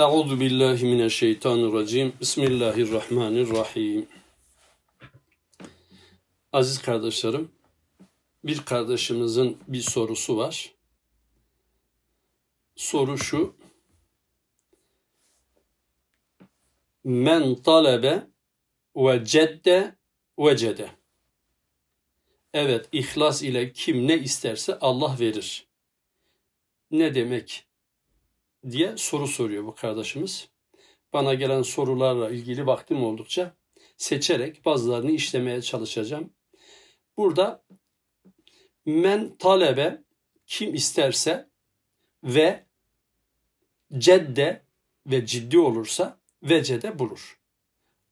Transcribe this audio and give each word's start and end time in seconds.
Euzu 0.00 0.40
billahi 0.40 0.84
mineşşeytanirracim. 0.84 2.12
Bismillahirrahmanirrahim. 2.20 4.08
Aziz 6.52 6.82
kardeşlerim, 6.82 7.52
bir 8.44 8.64
kardeşimizin 8.64 9.58
bir 9.68 9.80
sorusu 9.80 10.36
var. 10.36 10.74
Soru 12.76 13.18
şu. 13.18 13.56
Men 17.04 17.54
talebe 17.54 18.26
ve 18.96 19.24
cedde 19.24 19.96
vecede. 20.38 20.90
Evet, 22.54 22.88
ihlas 22.92 23.42
ile 23.42 23.72
kim 23.72 24.08
ne 24.08 24.18
isterse 24.18 24.78
Allah 24.78 25.16
verir. 25.20 25.66
Ne 26.90 27.14
demek 27.14 27.69
diye 28.70 28.96
soru 28.96 29.26
soruyor 29.26 29.64
bu 29.64 29.74
kardeşimiz. 29.74 30.48
Bana 31.12 31.34
gelen 31.34 31.62
sorularla 31.62 32.30
ilgili 32.30 32.66
vaktim 32.66 33.04
oldukça 33.04 33.54
seçerek 33.96 34.64
bazılarını 34.64 35.10
işlemeye 35.10 35.62
çalışacağım. 35.62 36.32
Burada 37.16 37.64
men 38.86 39.36
talebe 39.36 40.02
kim 40.46 40.74
isterse 40.74 41.48
ve 42.24 42.64
cedde 43.98 44.62
ve 45.06 45.26
ciddi 45.26 45.58
olursa 45.58 46.20
vecede 46.42 46.98
bulur. 46.98 47.40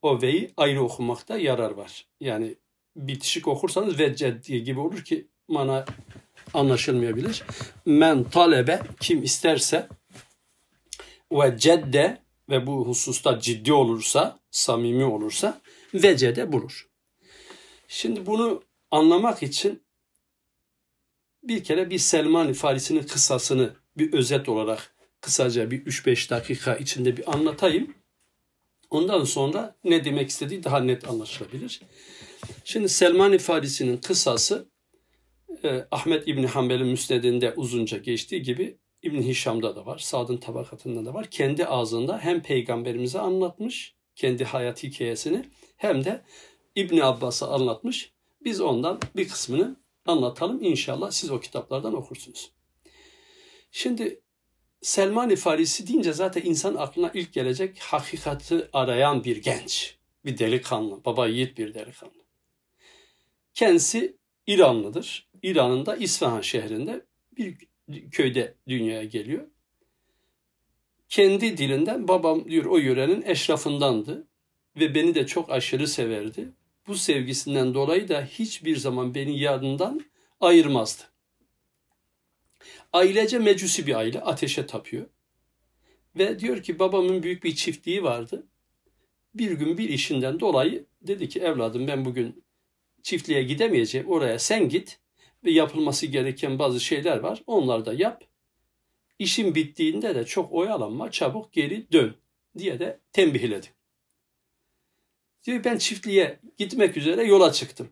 O 0.02 0.22
ve'yi 0.22 0.52
ayrı 0.56 0.82
okumakta 0.82 1.38
yarar 1.38 1.70
var. 1.70 2.06
Yani 2.20 2.54
bitişik 2.96 3.48
okursanız 3.48 3.98
ve 3.98 4.16
ceddi 4.16 4.64
gibi 4.64 4.80
olur 4.80 5.04
ki 5.04 5.28
mana 5.48 5.84
anlaşılmayabilir. 6.54 7.42
Men 7.86 8.24
talebe 8.24 8.80
kim 9.00 9.22
isterse 9.22 9.88
ve 11.32 11.58
cedde 11.58 12.22
ve 12.48 12.66
bu 12.66 12.86
hususta 12.86 13.40
ciddi 13.40 13.72
olursa, 13.72 14.38
samimi 14.50 15.04
olursa 15.04 15.60
vecede 15.94 16.52
bulur. 16.52 16.88
Şimdi 17.88 18.26
bunu 18.26 18.62
anlamak 18.90 19.42
için 19.42 19.82
bir 21.42 21.64
kere 21.64 21.90
bir 21.90 21.98
Selman 21.98 22.52
Farisi'nin 22.52 23.02
kısasını 23.02 23.74
bir 23.98 24.12
özet 24.12 24.48
olarak 24.48 24.94
kısaca 25.20 25.70
bir 25.70 25.84
3-5 25.84 26.30
dakika 26.30 26.76
içinde 26.76 27.16
bir 27.16 27.34
anlatayım. 27.34 27.94
Ondan 28.90 29.24
sonra 29.24 29.76
ne 29.84 30.04
demek 30.04 30.30
istediği 30.30 30.64
daha 30.64 30.80
net 30.80 31.08
anlaşılabilir. 31.08 31.80
Şimdi 32.64 32.88
Selman 32.88 33.38
Farisi'nin 33.38 33.96
kısası 33.96 34.68
e, 35.64 35.86
Ahmet 35.90 36.28
İbni 36.28 36.46
Hanbel'in 36.46 36.86
müsnedinde 36.86 37.54
uzunca 37.56 37.98
geçtiği 37.98 38.42
gibi 38.42 38.78
İbn 39.02 39.22
Hişam'da 39.22 39.76
da 39.76 39.86
var, 39.86 39.98
Sad'ın 39.98 40.36
tabakatında 40.36 41.04
da 41.04 41.14
var. 41.14 41.30
Kendi 41.30 41.66
ağzında 41.66 42.18
hem 42.18 42.42
peygamberimize 42.42 43.20
anlatmış, 43.20 43.94
kendi 44.14 44.44
hayat 44.44 44.82
hikayesini 44.82 45.44
hem 45.76 46.04
de 46.04 46.22
İbn 46.74 46.98
Abbas'a 46.98 47.48
anlatmış. 47.48 48.12
Biz 48.44 48.60
ondan 48.60 49.00
bir 49.16 49.28
kısmını 49.28 49.76
anlatalım. 50.06 50.64
İnşallah 50.64 51.10
siz 51.10 51.30
o 51.30 51.40
kitaplardan 51.40 51.94
okursunuz. 51.94 52.52
Şimdi 53.70 54.20
Selman-ı 54.82 55.36
Farisi 55.36 55.86
deyince 55.86 56.12
zaten 56.12 56.42
insan 56.42 56.74
aklına 56.74 57.10
ilk 57.14 57.32
gelecek 57.32 57.78
hakikati 57.78 58.68
arayan 58.72 59.24
bir 59.24 59.36
genç, 59.42 59.96
bir 60.24 60.38
delikanlı, 60.38 61.04
baba 61.04 61.26
yiğit 61.26 61.58
bir 61.58 61.74
delikanlı. 61.74 62.12
Kendisi 63.54 64.16
İranlıdır. 64.46 65.28
İran'ın 65.42 65.86
da 65.86 65.96
İsfahan 65.96 66.40
şehrinde 66.40 67.06
bir 67.36 67.68
köyde 68.10 68.54
dünyaya 68.68 69.04
geliyor. 69.04 69.46
Kendi 71.08 71.56
dilinden 71.56 72.08
babam 72.08 72.50
diyor 72.50 72.64
o 72.64 72.76
yörenin 72.76 73.22
eşrafındandı 73.22 74.26
ve 74.76 74.94
beni 74.94 75.14
de 75.14 75.26
çok 75.26 75.50
aşırı 75.50 75.88
severdi. 75.88 76.52
Bu 76.86 76.94
sevgisinden 76.94 77.74
dolayı 77.74 78.08
da 78.08 78.24
hiçbir 78.24 78.76
zaman 78.76 79.14
beni 79.14 79.38
yanından 79.38 80.04
ayırmazdı. 80.40 81.02
Ailece 82.92 83.38
mecusi 83.38 83.86
bir 83.86 83.94
aile 83.94 84.20
ateşe 84.20 84.66
tapıyor. 84.66 85.06
Ve 86.18 86.38
diyor 86.38 86.62
ki 86.62 86.78
babamın 86.78 87.22
büyük 87.22 87.44
bir 87.44 87.54
çiftliği 87.54 88.02
vardı. 88.02 88.46
Bir 89.34 89.50
gün 89.50 89.78
bir 89.78 89.88
işinden 89.88 90.40
dolayı 90.40 90.84
dedi 91.02 91.28
ki 91.28 91.40
evladım 91.40 91.86
ben 91.86 92.04
bugün 92.04 92.44
çiftliğe 93.02 93.42
gidemeyeceğim 93.42 94.08
oraya 94.08 94.38
sen 94.38 94.68
git 94.68 95.00
ve 95.44 95.50
yapılması 95.50 96.06
gereken 96.06 96.58
bazı 96.58 96.80
şeyler 96.80 97.18
var. 97.18 97.42
Onları 97.46 97.86
da 97.86 97.92
yap. 97.92 98.24
İşin 99.18 99.54
bittiğinde 99.54 100.14
de 100.14 100.24
çok 100.24 100.52
oyalanma, 100.52 101.10
çabuk 101.10 101.52
geri 101.52 101.92
dön 101.92 102.16
diye 102.58 102.78
de 102.78 103.00
tembihledi. 103.12 103.66
Diyor 105.44 105.64
ben 105.64 105.78
çiftliğe 105.78 106.40
gitmek 106.58 106.96
üzere 106.96 107.24
yola 107.24 107.52
çıktım. 107.52 107.88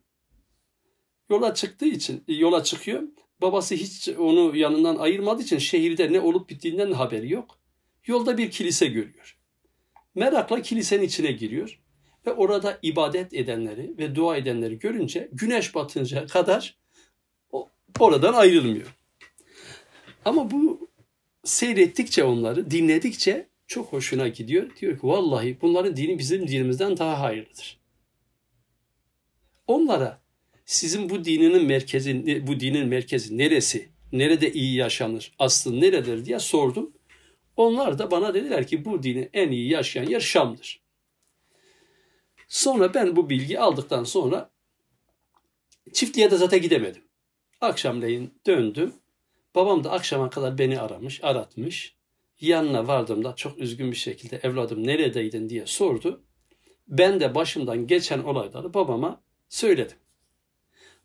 Yola 1.31 1.55
çıktığı 1.55 1.87
için 1.87 2.25
yola 2.29 2.65
çıkıyor. 2.65 3.03
Babası 3.41 3.75
hiç 3.75 4.09
onu 4.09 4.57
yanından 4.57 4.97
ayırmadığı 4.97 5.43
için 5.43 5.59
şehirde 5.59 6.13
ne 6.13 6.21
olup 6.21 6.51
bittiğinden 6.51 6.93
haberi 6.93 7.33
yok. 7.33 7.59
Yolda 8.07 8.39
bir 8.39 8.51
kilise 8.51 8.87
görüyor. 8.87 9.39
Merakla 10.15 10.63
kilisenin 10.63 11.03
içine 11.03 11.33
giriyor 11.33 11.81
ve 12.27 12.33
orada 12.33 12.79
ibadet 12.83 13.35
edenleri 13.35 13.95
ve 13.99 14.15
dua 14.15 14.37
edenleri 14.37 14.79
görünce 14.79 15.29
güneş 15.33 15.75
batınca 15.75 16.27
kadar 16.27 16.77
oradan 17.99 18.35
ayrılmıyor. 18.35 18.97
Ama 20.25 20.51
bu 20.51 20.91
seyrettikçe 21.45 22.25
onları, 22.25 22.71
dinledikçe 22.71 23.49
çok 23.67 23.93
hoşuna 23.93 24.29
gidiyor. 24.29 24.77
Diyor 24.81 24.99
ki 24.99 25.09
vallahi 25.09 25.59
bunların 25.63 25.97
dini 25.97 26.19
bizim 26.19 26.49
dinimizden 26.49 26.97
daha 26.97 27.21
hayırlıdır. 27.21 27.79
Onlara 29.67 30.21
sizin 30.65 31.11
bu 31.11 31.25
dininin 31.25 31.67
merkezi, 31.67 32.43
bu 32.47 32.61
dinin 32.61 32.89
merkezi 32.89 33.39
neresi, 33.39 33.89
nerede 34.13 34.53
iyi 34.53 34.75
yaşanır, 34.77 35.33
aslı 35.39 35.81
neredir 35.81 36.25
diye 36.25 36.39
sordum. 36.39 36.93
Onlar 37.57 37.99
da 37.99 38.11
bana 38.11 38.35
dediler 38.35 38.67
ki 38.67 38.85
bu 38.85 39.03
dini 39.03 39.29
en 39.33 39.51
iyi 39.51 39.71
yaşayan 39.71 40.05
yer 40.05 40.21
Şam'dır. 40.21 40.81
Sonra 42.49 42.95
ben 42.95 43.17
bu 43.17 43.31
bilgi 43.31 43.61
aldıktan 43.61 44.05
sonra 44.05 44.51
çiftliğe 45.93 46.31
de 46.31 46.37
zaten 46.37 46.63
gidemedim. 46.63 47.03
Akşamleyin 47.61 48.35
döndüm. 48.47 48.93
Babam 49.55 49.85
da 49.85 49.93
akşama 49.93 50.31
kadar 50.31 50.59
beni 50.59 50.81
aramış, 50.81 51.25
aratmış. 51.25 51.97
Yanına 52.41 52.87
vardığımda 52.87 53.37
çok 53.37 53.59
üzgün 53.59 53.91
bir 53.91 53.97
şekilde 53.97 54.37
evladım 54.37 54.87
neredeydin 54.87 55.49
diye 55.49 55.67
sordu. 55.67 56.23
Ben 56.89 57.21
de 57.21 57.35
başımdan 57.35 57.87
geçen 57.87 58.23
olayları 58.23 58.75
babama 58.75 59.21
söyledim. 59.49 59.97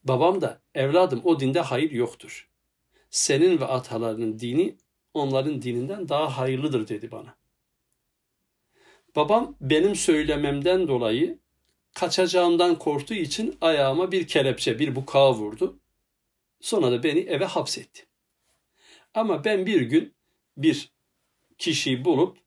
Babam 0.03 0.41
da 0.41 0.61
evladım 0.75 1.21
o 1.23 1.39
dinde 1.39 1.61
hayır 1.61 1.91
yoktur. 1.91 2.49
Senin 3.09 3.59
ve 3.59 3.65
atalarının 3.65 4.39
dini 4.39 4.75
onların 5.13 5.61
dininden 5.61 6.09
daha 6.09 6.37
hayırlıdır 6.37 6.87
dedi 6.87 7.11
bana. 7.11 7.35
Babam 9.15 9.55
benim 9.61 9.95
söylememden 9.95 10.87
dolayı 10.87 11.39
kaçacağımdan 11.93 12.79
korktuğu 12.79 13.13
için 13.13 13.57
ayağıma 13.61 14.11
bir 14.11 14.27
kelepçe, 14.27 14.79
bir 14.79 14.95
bukağı 14.95 15.31
vurdu. 15.31 15.79
Sonra 16.61 16.91
da 16.91 17.03
beni 17.03 17.19
eve 17.19 17.45
hapsetti. 17.45 18.05
Ama 19.13 19.43
ben 19.43 19.65
bir 19.65 19.81
gün 19.81 20.13
bir 20.57 20.91
kişiyi 21.57 22.05
bulup 22.05 22.37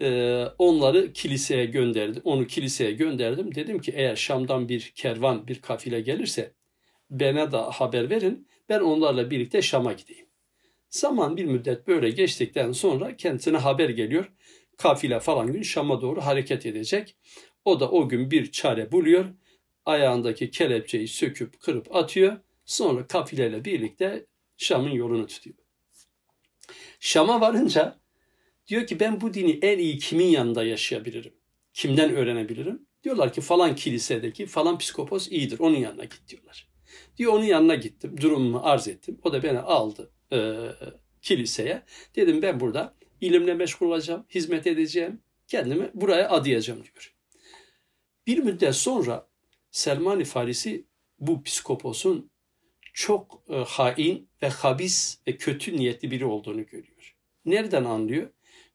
e, 0.00 0.44
onları 0.58 1.12
kiliseye 1.12 1.66
gönderdim. 1.66 2.22
Onu 2.24 2.46
kiliseye 2.46 2.92
gönderdim. 2.92 3.54
Dedim 3.54 3.78
ki 3.78 3.92
eğer 3.96 4.16
Şam'dan 4.16 4.68
bir 4.68 4.92
kervan, 4.94 5.48
bir 5.48 5.60
kafile 5.60 6.00
gelirse 6.00 6.54
bana 7.10 7.52
da 7.52 7.70
haber 7.70 8.10
verin. 8.10 8.48
Ben 8.68 8.80
onlarla 8.80 9.30
birlikte 9.30 9.62
Şam'a 9.62 9.92
gideyim. 9.92 10.26
Zaman 10.88 11.36
bir 11.36 11.44
müddet 11.44 11.86
böyle 11.86 12.10
geçtikten 12.10 12.72
sonra 12.72 13.16
kendisine 13.16 13.56
haber 13.56 13.88
geliyor. 13.88 14.32
Kafile 14.78 15.20
falan 15.20 15.52
gün 15.52 15.62
Şam'a 15.62 16.00
doğru 16.00 16.20
hareket 16.20 16.66
edecek. 16.66 17.16
O 17.64 17.80
da 17.80 17.90
o 17.90 18.08
gün 18.08 18.30
bir 18.30 18.52
çare 18.52 18.92
buluyor. 18.92 19.24
Ayağındaki 19.84 20.50
kelepçeyi 20.50 21.08
söküp 21.08 21.60
kırıp 21.60 21.96
atıyor 21.96 22.36
Sonra 22.64 23.06
kafileyle 23.06 23.64
birlikte 23.64 24.26
Şam'ın 24.56 24.90
yolunu 24.90 25.26
tutuyor. 25.26 25.56
Şam'a 27.00 27.40
varınca 27.40 27.98
diyor 28.68 28.86
ki 28.86 29.00
ben 29.00 29.20
bu 29.20 29.34
dini 29.34 29.58
en 29.62 29.78
iyi 29.78 29.98
kimin 29.98 30.26
yanında 30.26 30.64
yaşayabilirim? 30.64 31.34
Kimden 31.72 32.14
öğrenebilirim? 32.14 32.86
Diyorlar 33.04 33.32
ki 33.32 33.40
falan 33.40 33.74
kilisedeki 33.74 34.46
falan 34.46 34.78
psikopos 34.78 35.28
iyidir. 35.28 35.58
Onun 35.58 35.76
yanına 35.76 36.04
git 36.04 36.28
diyorlar. 36.28 36.68
Diyor 37.16 37.32
onun 37.32 37.44
yanına 37.44 37.74
gittim. 37.74 38.20
Durumumu 38.20 38.60
arz 38.62 38.88
ettim. 38.88 39.18
O 39.22 39.32
da 39.32 39.42
beni 39.42 39.58
aldı 39.58 40.12
e, 40.32 40.68
kiliseye. 41.22 41.82
Dedim 42.16 42.42
ben 42.42 42.60
burada 42.60 42.94
ilimle 43.20 43.54
meşgul 43.54 43.86
olacağım. 43.86 44.26
Hizmet 44.30 44.66
edeceğim. 44.66 45.20
Kendimi 45.48 45.90
buraya 45.94 46.30
adayacağım 46.30 46.82
diyor. 46.82 47.14
Bir 48.26 48.38
müddet 48.38 48.74
sonra 48.74 49.28
Selman-ı 49.70 50.24
Farisi 50.24 50.86
bu 51.18 51.42
psikoposun 51.42 52.30
çok 52.94 53.42
e, 53.48 53.54
hain 53.54 54.28
ve 54.42 54.48
habis 54.48 55.18
ve 55.28 55.36
kötü 55.36 55.76
niyetli 55.76 56.10
biri 56.10 56.24
olduğunu 56.24 56.66
görüyor. 56.66 57.16
Nereden 57.44 57.84
anlıyor? 57.84 58.30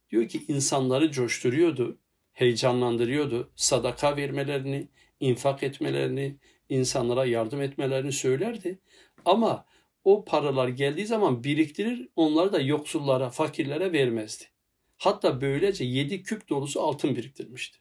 Diyor 0.10 0.28
ki 0.28 0.46
insanları 0.48 1.12
coşturuyordu, 1.12 1.98
heyecanlandırıyordu. 2.34 3.52
Sadaka 3.56 4.18
vermelerini, 4.18 4.88
infak 5.20 5.64
etmelerini, 5.64 6.36
insanlara 6.70 7.26
yardım 7.26 7.62
etmelerini 7.62 8.12
söylerdi. 8.12 8.80
Ama 9.26 9.66
o 10.04 10.26
paralar 10.26 10.68
geldiği 10.68 11.06
zaman 11.06 11.44
biriktirir, 11.44 12.10
onları 12.16 12.54
da 12.54 12.62
yoksullara, 12.62 13.30
fakirlere 13.30 13.92
vermezdi. 13.94 14.44
Hatta 14.98 15.42
böylece 15.42 15.84
yedi 15.84 16.24
küp 16.24 16.50
dolusu 16.50 16.82
altın 16.82 17.16
biriktirmişti. 17.16 17.80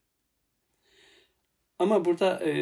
Ama 1.79 2.05
burada 2.05 2.41
e, 2.45 2.53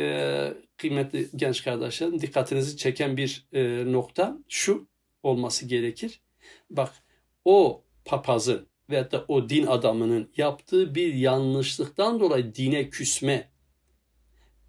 kıymetli 0.76 1.28
genç 1.36 1.64
kardeşlerim 1.64 2.20
dikkatinizi 2.20 2.76
çeken 2.76 3.16
bir 3.16 3.46
e, 3.52 3.92
nokta 3.92 4.38
şu 4.48 4.88
olması 5.22 5.66
gerekir. 5.66 6.20
Bak 6.70 6.92
o 7.44 7.84
papazın 8.04 8.66
veya 8.90 9.10
da 9.10 9.24
o 9.28 9.48
din 9.48 9.66
adamının 9.66 10.32
yaptığı 10.36 10.94
bir 10.94 11.14
yanlışlıktan 11.14 12.20
dolayı 12.20 12.54
dine 12.54 12.90
küsme, 12.90 13.50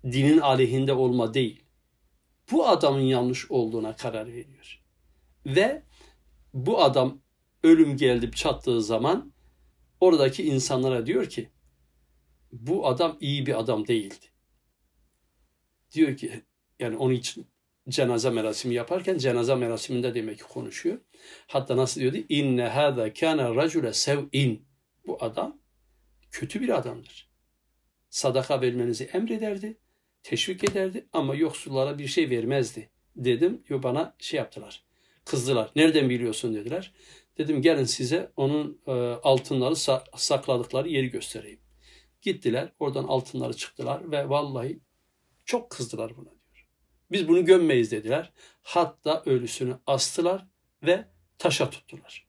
dinin 0.04 0.38
aleyhinde 0.38 0.94
olma 0.94 1.34
değil. 1.34 1.64
Bu 2.52 2.68
adamın 2.68 3.02
yanlış 3.02 3.52
olduğuna 3.52 3.96
karar 3.96 4.28
veriyor. 4.28 4.82
Ve 5.46 5.84
bu 6.54 6.84
adam 6.84 7.22
ölüm 7.64 7.98
geldi 7.98 8.32
çattığı 8.32 8.82
zaman 8.82 9.34
oradaki 10.00 10.44
insanlara 10.44 11.06
diyor 11.06 11.30
ki 11.30 11.50
bu 12.52 12.88
adam 12.88 13.18
iyi 13.20 13.46
bir 13.46 13.60
adam 13.60 13.88
değildi. 13.88 14.26
Diyor 15.94 16.18
ki 16.18 16.44
yani 16.80 16.98
onun 16.98 17.14
için 17.14 17.48
cenaze 17.90 18.30
merasimi 18.30 18.76
yaparken 18.76 19.18
cenaze 19.18 19.56
merasiminde 19.56 20.16
demek 20.16 20.38
ki 20.38 20.44
konuşuyor. 20.44 20.98
Hatta 21.48 21.78
nasıl 21.78 22.02
diyordu? 22.02 22.18
İnne 22.30 22.68
hâzâ 22.68 23.14
kâne 23.14 23.56
racule 23.56 23.94
sev'in. 23.94 24.68
Bu 25.08 25.18
adam 25.24 25.60
kötü 26.32 26.62
bir 26.62 26.78
adamdır. 26.78 27.30
Sadaka 28.10 28.62
vermenizi 28.62 29.04
emrederdi, 29.04 29.78
teşvik 30.24 30.64
ederdi 30.64 31.08
ama 31.14 31.36
yoksullara 31.36 31.98
bir 31.98 32.08
şey 32.08 32.30
vermezdi. 32.30 32.90
Dedim, 33.16 33.64
yo 33.70 33.84
bana 33.84 34.16
şey 34.20 34.38
yaptılar. 34.38 34.84
Kızdılar. 35.26 35.72
Nereden 35.76 36.10
biliyorsun 36.10 36.56
dediler. 36.56 36.94
Dedim 37.38 37.62
gelin 37.62 37.84
size 37.84 38.32
onun 38.36 38.82
e, 38.88 38.92
altınları 39.24 39.76
sakladıkları 40.16 40.90
yeri 40.90 41.08
göstereyim. 41.08 41.60
Gittiler, 42.22 42.72
oradan 42.80 43.04
altınları 43.04 43.54
çıktılar 43.54 44.12
ve 44.12 44.30
vallahi 44.30 44.80
çok 45.48 45.70
kızdılar 45.70 46.18
buna 46.18 46.30
diyor. 46.30 46.68
Biz 47.12 47.28
bunu 47.28 47.46
gömmeyiz 47.46 47.92
dediler. 47.92 48.32
Hatta 48.62 49.24
ölüsünü 49.26 49.76
astılar 49.88 50.48
ve 50.84 51.06
taşa 51.38 51.70
tuttular. 51.70 52.28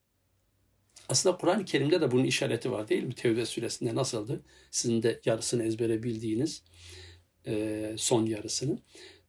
Aslında 1.09 1.37
Kur'an-ı 1.37 1.65
Kerim'de 1.65 2.01
de 2.01 2.11
bunun 2.11 2.25
işareti 2.25 2.73
var 2.73 2.89
değil 2.89 3.03
mi? 3.03 3.15
Tevbe 3.15 3.47
suresinde 3.47 3.95
nasıldı? 3.95 4.45
Sizin 4.71 5.03
de 5.03 5.21
yarısını 5.25 5.65
ezbere 5.65 6.03
bildiğiniz 6.03 6.65
e, 7.47 7.95
son 7.99 8.27
yarısını. 8.27 8.79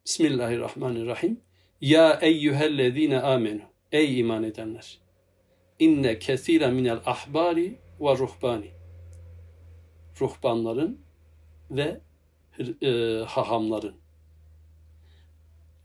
Bismillahirrahmanirrahim. 0.06 1.42
Ya 1.82 2.20
eyyühellezine 2.22 3.20
amenu. 3.22 3.62
Ey 3.92 4.20
iman 4.20 4.44
edenler. 4.44 5.00
İnne 5.80 6.20
kesire 6.20 6.68
minel 6.68 7.00
ahbari 7.06 7.80
ve 8.00 8.18
ruhbani. 8.18 8.72
Ruhbanların 10.22 11.02
ve 11.72 12.02
e, 12.82 13.24
hahamların. 13.26 13.96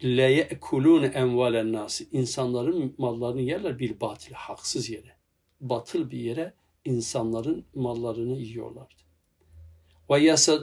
Le 0.04 0.32
ye'kulun 0.32 1.02
envalen 1.02 1.72
nasi 1.72 2.08
insanların 2.12 2.94
mallarını 2.98 3.40
yerler 3.40 3.78
bir 3.78 4.00
batil 4.00 4.32
haksız 4.32 4.90
yere. 4.90 5.16
Batıl 5.60 6.10
bir 6.10 6.18
yere 6.18 6.54
insanların 6.84 7.64
mallarını 7.74 8.38
yiyorlardı. 8.38 8.94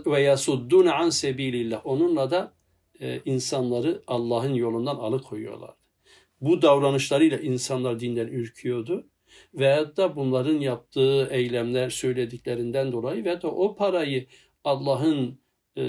Ve 0.06 0.22
yasuddun 0.22 0.86
an 0.86 1.10
sebilillah 1.10 1.86
onunla 1.86 2.32
da 2.32 2.54
e, 3.02 3.22
insanları 3.26 4.04
Allah'ın 4.08 4.54
yolundan 4.54 4.96
alıkoyuyorlardı. 4.96 5.82
Bu 6.42 6.62
davranışlarıyla 6.62 7.38
insanlar 7.38 8.00
dinden 8.00 8.28
ürküyordu. 8.28 9.08
Veyahut 9.54 9.98
da 9.98 10.16
bunların 10.16 10.60
yaptığı 10.60 11.28
eylemler 11.32 11.90
söylediklerinden 11.90 12.92
dolayı 12.92 13.26
ve 13.26 13.42
de 13.42 13.48
o 13.48 13.76
parayı 13.76 14.28
Allah'ın 14.64 15.40
e, 15.78 15.84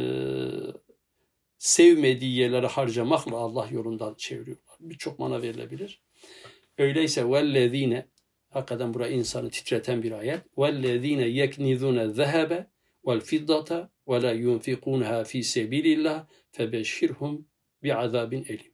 sevmediği 1.59 2.39
yerlere 2.39 2.67
harcamakla 2.67 3.37
Allah 3.37 3.69
yolundan 3.71 4.15
çeviriyorlar. 4.15 4.77
Birçok 4.81 5.19
mana 5.19 5.43
verilebilir. 5.43 6.03
Öyleyse 6.79 7.31
vellezine 7.31 8.07
hakikaten 8.49 8.95
buraya 8.95 9.13
insanı 9.13 9.51
titreten 9.51 10.03
bir 10.03 10.13
ayet. 10.13 10.59
Vellezine 10.59 11.29
yeknizune 11.29 12.09
zehebe 12.09 12.71
vel 13.07 13.21
fiddata 13.21 13.91
ve 14.09 14.23
la 14.23 14.33
yunfikunha 14.33 15.25
fi 15.25 15.45
sebilillah 15.45 16.27
febeşşirhum 16.51 17.49
bi 17.83 17.95
azabin 17.95 18.45
elim. 18.45 18.73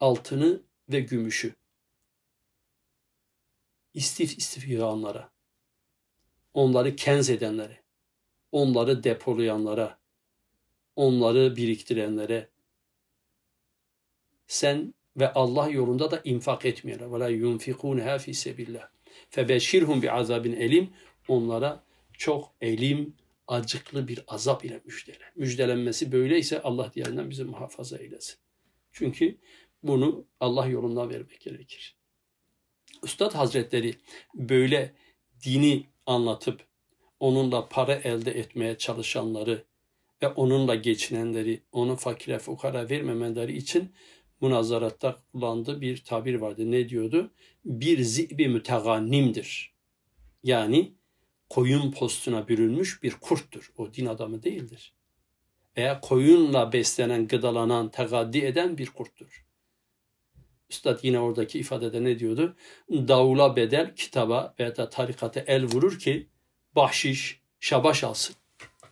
Altını 0.00 0.62
ve 0.88 1.00
gümüşü 1.00 1.54
istif 3.94 4.38
istifganlara, 4.38 5.32
onları 6.54 6.96
kenz 6.96 7.30
edenlere, 7.30 7.81
onları 8.52 9.04
depolayanlara, 9.04 9.98
onları 10.96 11.56
biriktirenlere 11.56 12.48
sen 14.46 14.94
ve 15.16 15.32
Allah 15.32 15.68
yolunda 15.68 16.10
da 16.10 16.20
infak 16.24 16.66
etmeyenler 16.66 17.28
yunfikunha 17.28 18.18
fi 18.18 18.34
sebillah. 18.34 18.88
Febeşirhum 19.30 20.02
bi 20.02 20.10
azabin 20.10 20.52
elim 20.52 20.90
onlara 21.28 21.84
çok 22.12 22.54
elim, 22.60 23.16
acıklı 23.46 24.08
bir 24.08 24.24
azap 24.26 24.64
ile 24.64 24.80
müjdele. 24.84 25.24
Müjdelenmesi 25.36 26.12
böyleyse 26.12 26.62
Allah 26.62 26.92
diğerinden 26.94 27.30
bizi 27.30 27.44
muhafaza 27.44 27.98
eylesin. 27.98 28.36
Çünkü 28.92 29.38
bunu 29.82 30.26
Allah 30.40 30.66
yolunda 30.66 31.08
vermek 31.08 31.40
gerekir. 31.40 31.96
Üstad 33.02 33.34
Hazretleri 33.34 33.94
böyle 34.34 34.94
dini 35.44 35.86
anlatıp 36.06 36.66
onunla 37.22 37.68
para 37.68 37.94
elde 37.94 38.30
etmeye 38.30 38.78
çalışanları 38.78 39.64
ve 40.22 40.28
onunla 40.28 40.74
geçinenleri, 40.74 41.62
onu 41.72 41.96
fakire 41.96 42.38
fukara 42.38 42.90
vermemeleri 42.90 43.56
için 43.56 43.92
münazaratta 44.40 45.16
kullandığı 45.32 45.80
bir 45.80 46.04
tabir 46.04 46.34
vardı. 46.34 46.70
Ne 46.70 46.88
diyordu? 46.88 47.30
Bir 47.64 48.02
zibi 48.02 48.48
mütegannimdir. 48.48 49.72
Yani 50.42 50.92
koyun 51.50 51.92
postuna 51.92 52.48
bürünmüş 52.48 53.02
bir 53.02 53.12
kurttur. 53.12 53.72
O 53.76 53.94
din 53.94 54.06
adamı 54.06 54.42
değildir. 54.42 54.94
Veya 55.76 56.00
koyunla 56.00 56.72
beslenen, 56.72 57.28
gıdalanan, 57.28 57.90
tegaddi 57.90 58.38
eden 58.38 58.78
bir 58.78 58.86
kurttur. 58.86 59.46
Üstad 60.70 60.98
yine 61.02 61.20
oradaki 61.20 61.58
ifadede 61.58 62.04
ne 62.04 62.18
diyordu? 62.18 62.56
Davula 62.90 63.56
bedel 63.56 63.96
kitaba 63.96 64.54
veya 64.58 64.76
da 64.76 64.88
tarikata 64.88 65.40
el 65.40 65.64
vurur 65.64 65.98
ki 65.98 66.28
bahşiş, 66.76 67.40
şabaş 67.60 68.04
alsın. 68.04 68.36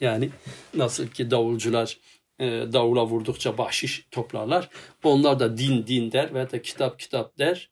Yani 0.00 0.30
nasıl 0.74 1.08
ki 1.08 1.30
davulcular 1.30 1.98
e, 2.38 2.46
davula 2.46 3.06
vurdukça 3.06 3.58
bahşiş 3.58 4.06
toplarlar. 4.10 4.68
Onlar 5.04 5.40
da 5.40 5.58
din 5.58 5.86
din 5.86 6.12
der 6.12 6.34
veya 6.34 6.50
da 6.50 6.62
kitap 6.62 6.98
kitap 6.98 7.38
der. 7.38 7.70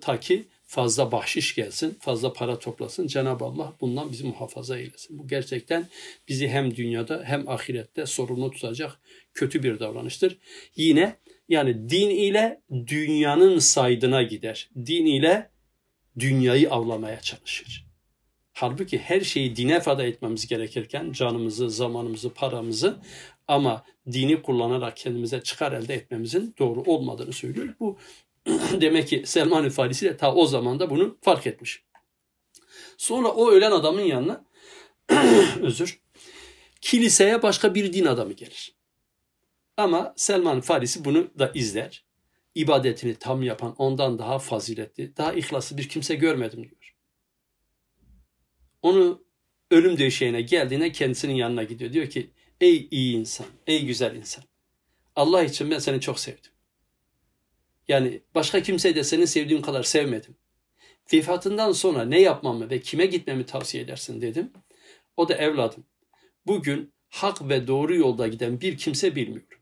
Ta 0.00 0.20
ki 0.20 0.48
fazla 0.64 1.12
bahşiş 1.12 1.54
gelsin, 1.54 1.98
fazla 2.00 2.32
para 2.32 2.58
toplasın. 2.58 3.06
Cenab-ı 3.06 3.44
Allah 3.44 3.72
bundan 3.80 4.12
bizi 4.12 4.24
muhafaza 4.24 4.78
eylesin. 4.78 5.18
Bu 5.18 5.28
gerçekten 5.28 5.88
bizi 6.28 6.48
hem 6.48 6.76
dünyada 6.76 7.22
hem 7.24 7.48
ahirette 7.48 8.06
sorumlu 8.06 8.50
tutacak 8.50 9.00
kötü 9.34 9.62
bir 9.62 9.80
davranıştır. 9.80 10.38
Yine 10.76 11.16
yani 11.48 11.90
din 11.90 12.10
ile 12.10 12.62
dünyanın 12.86 13.58
saydına 13.58 14.22
gider. 14.22 14.70
Din 14.76 15.06
ile 15.06 15.50
dünyayı 16.18 16.70
avlamaya 16.70 17.20
çalışır. 17.20 17.87
Halbuki 18.60 18.98
her 18.98 19.20
şeyi 19.20 19.56
dine 19.56 19.80
feda 19.80 20.02
etmemiz 20.02 20.46
gerekirken 20.46 21.12
canımızı, 21.12 21.70
zamanımızı, 21.70 22.34
paramızı 22.34 22.96
ama 23.48 23.84
dini 24.12 24.42
kullanarak 24.42 24.96
kendimize 24.96 25.42
çıkar 25.42 25.72
elde 25.72 25.94
etmemizin 25.94 26.54
doğru 26.58 26.82
olmadığını 26.82 27.32
söylüyor. 27.32 27.74
Bu 27.80 27.98
demek 28.80 29.08
ki 29.08 29.22
Selman-ı 29.26 29.70
Farisi 29.70 30.06
de 30.06 30.16
ta 30.16 30.34
o 30.34 30.46
zaman 30.46 30.80
da 30.80 30.90
bunu 30.90 31.18
fark 31.22 31.46
etmiş. 31.46 31.82
Sonra 32.96 33.28
o 33.28 33.50
ölen 33.50 33.70
adamın 33.70 34.02
yanına 34.02 34.44
özür 35.62 36.00
kiliseye 36.80 37.42
başka 37.42 37.74
bir 37.74 37.92
din 37.92 38.04
adamı 38.04 38.32
gelir. 38.32 38.74
Ama 39.76 40.14
Selman 40.16 40.60
Farisi 40.60 41.04
bunu 41.04 41.30
da 41.38 41.50
izler. 41.54 42.04
İbadetini 42.54 43.14
tam 43.14 43.42
yapan 43.42 43.74
ondan 43.78 44.18
daha 44.18 44.38
faziletli, 44.38 45.16
daha 45.16 45.32
ihlaslı 45.32 45.78
bir 45.78 45.88
kimse 45.88 46.14
görmedim 46.14 46.62
diyor. 46.62 46.97
Onu 48.82 49.24
ölüm 49.70 49.98
döşeğine 49.98 50.42
geldiğine 50.42 50.92
kendisinin 50.92 51.34
yanına 51.34 51.62
gidiyor. 51.62 51.92
Diyor 51.92 52.10
ki 52.10 52.30
ey 52.60 52.88
iyi 52.90 53.16
insan, 53.16 53.46
ey 53.66 53.84
güzel 53.84 54.16
insan. 54.16 54.44
Allah 55.16 55.44
için 55.44 55.70
ben 55.70 55.78
seni 55.78 56.00
çok 56.00 56.20
sevdim. 56.20 56.52
Yani 57.88 58.20
başka 58.34 58.62
kimseyi 58.62 58.94
de 58.94 59.04
seni 59.04 59.26
sevdiğim 59.26 59.62
kadar 59.62 59.82
sevmedim. 59.82 60.36
Vefatından 61.12 61.72
sonra 61.72 62.04
ne 62.04 62.20
yapmamı 62.20 62.70
ve 62.70 62.80
kime 62.80 63.06
gitmemi 63.06 63.46
tavsiye 63.46 63.82
edersin 63.82 64.20
dedim. 64.20 64.52
O 65.16 65.28
da 65.28 65.34
evladım. 65.34 65.84
Bugün 66.46 66.92
hak 67.08 67.48
ve 67.48 67.66
doğru 67.66 67.94
yolda 67.94 68.28
giden 68.28 68.60
bir 68.60 68.78
kimse 68.78 69.16
bilmiyorum. 69.16 69.58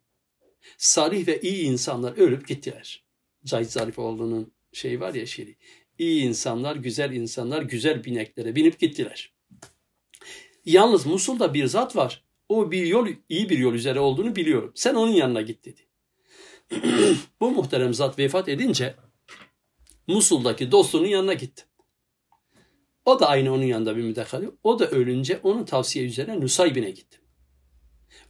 Salih 0.78 1.26
ve 1.26 1.40
iyi 1.40 1.64
insanlar 1.64 2.16
ölüp 2.16 2.48
gittiler. 2.48 3.04
Cahit 3.44 3.70
Zarifoğlu'nun 3.70 4.52
şey 4.72 5.00
var 5.00 5.14
ya 5.14 5.26
şiiri. 5.26 5.56
İyi 5.98 6.22
insanlar, 6.22 6.76
güzel 6.76 7.12
insanlar, 7.12 7.62
güzel 7.62 8.04
bineklere 8.04 8.54
binip 8.54 8.78
gittiler. 8.80 9.32
Yalnız 10.64 11.06
Musul'da 11.06 11.54
bir 11.54 11.66
zat 11.66 11.96
var. 11.96 12.24
O 12.48 12.70
bir 12.70 12.86
yol, 12.86 13.08
iyi 13.28 13.48
bir 13.48 13.58
yol 13.58 13.74
üzere 13.74 14.00
olduğunu 14.00 14.36
biliyorum. 14.36 14.72
Sen 14.74 14.94
onun 14.94 15.12
yanına 15.12 15.40
git 15.40 15.64
dedi. 15.64 15.80
Bu 17.40 17.50
muhterem 17.50 17.94
zat 17.94 18.18
vefat 18.18 18.48
edince 18.48 18.94
Musul'daki 20.06 20.70
dostunun 20.70 21.06
yanına 21.06 21.34
gitti. 21.34 21.64
O 23.04 23.20
da 23.20 23.28
aynı 23.28 23.52
onun 23.52 23.62
yanında 23.62 23.96
bir 23.96 24.02
müddet. 24.02 24.34
O 24.62 24.78
da 24.78 24.90
ölünce 24.90 25.40
onun 25.42 25.64
tavsiye 25.64 26.06
üzerine 26.06 26.40
Nusaybin'e 26.40 26.90
gitti. 26.90 27.20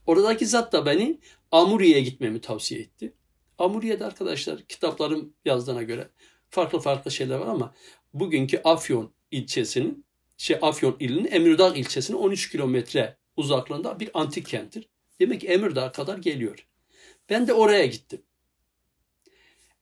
Oradaki 0.07 0.47
zat 0.47 0.73
da 0.73 0.87
beni 0.87 1.21
Amuriye'ye 1.51 2.01
gitmemi 2.01 2.41
tavsiye 2.41 2.81
etti. 2.81 3.13
Amuriye'de 3.59 4.05
arkadaşlar 4.05 4.63
kitaplarım 4.63 5.35
yazdığına 5.45 5.83
göre 5.83 6.09
farklı 6.51 6.81
farklı 6.81 7.11
şeyler 7.11 7.37
var 7.37 7.47
ama 7.47 7.75
bugünkü 8.15 8.61
Afyon 8.65 9.13
ilçesinin 9.31 10.07
şey 10.37 10.59
Afyon 10.63 10.97
ilinin 11.01 11.29
Emirdağ 11.31 11.75
ilçesinin 11.75 12.19
13 12.19 12.51
kilometre 12.51 13.17
uzaklığında 13.37 14.01
bir 14.01 14.11
antik 14.15 14.47
kenttir. 14.47 14.89
Demek 15.21 15.41
ki 15.41 15.47
Emirdağ 15.47 15.93
kadar 15.93 16.19
geliyor. 16.19 16.67
Ben 17.31 17.47
de 17.47 17.53
oraya 17.53 17.87
gittim. 17.87 18.23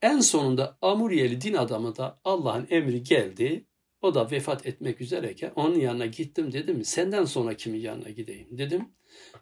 En 0.02 0.20
sonunda 0.20 0.78
Amuriyeli 0.82 1.40
din 1.40 1.54
adamı 1.54 1.96
da 1.96 2.20
Allah'ın 2.24 2.66
emri 2.70 3.02
geldi. 3.02 3.64
O 4.02 4.14
da 4.14 4.30
vefat 4.30 4.66
etmek 4.66 5.00
üzereyken 5.00 5.52
onun 5.56 5.78
yanına 5.78 6.06
gittim 6.06 6.52
dedim 6.52 6.84
senden 6.84 7.24
sonra 7.24 7.56
kimin 7.56 7.80
yanına 7.80 8.10
gideyim 8.10 8.48
dedim. 8.50 8.88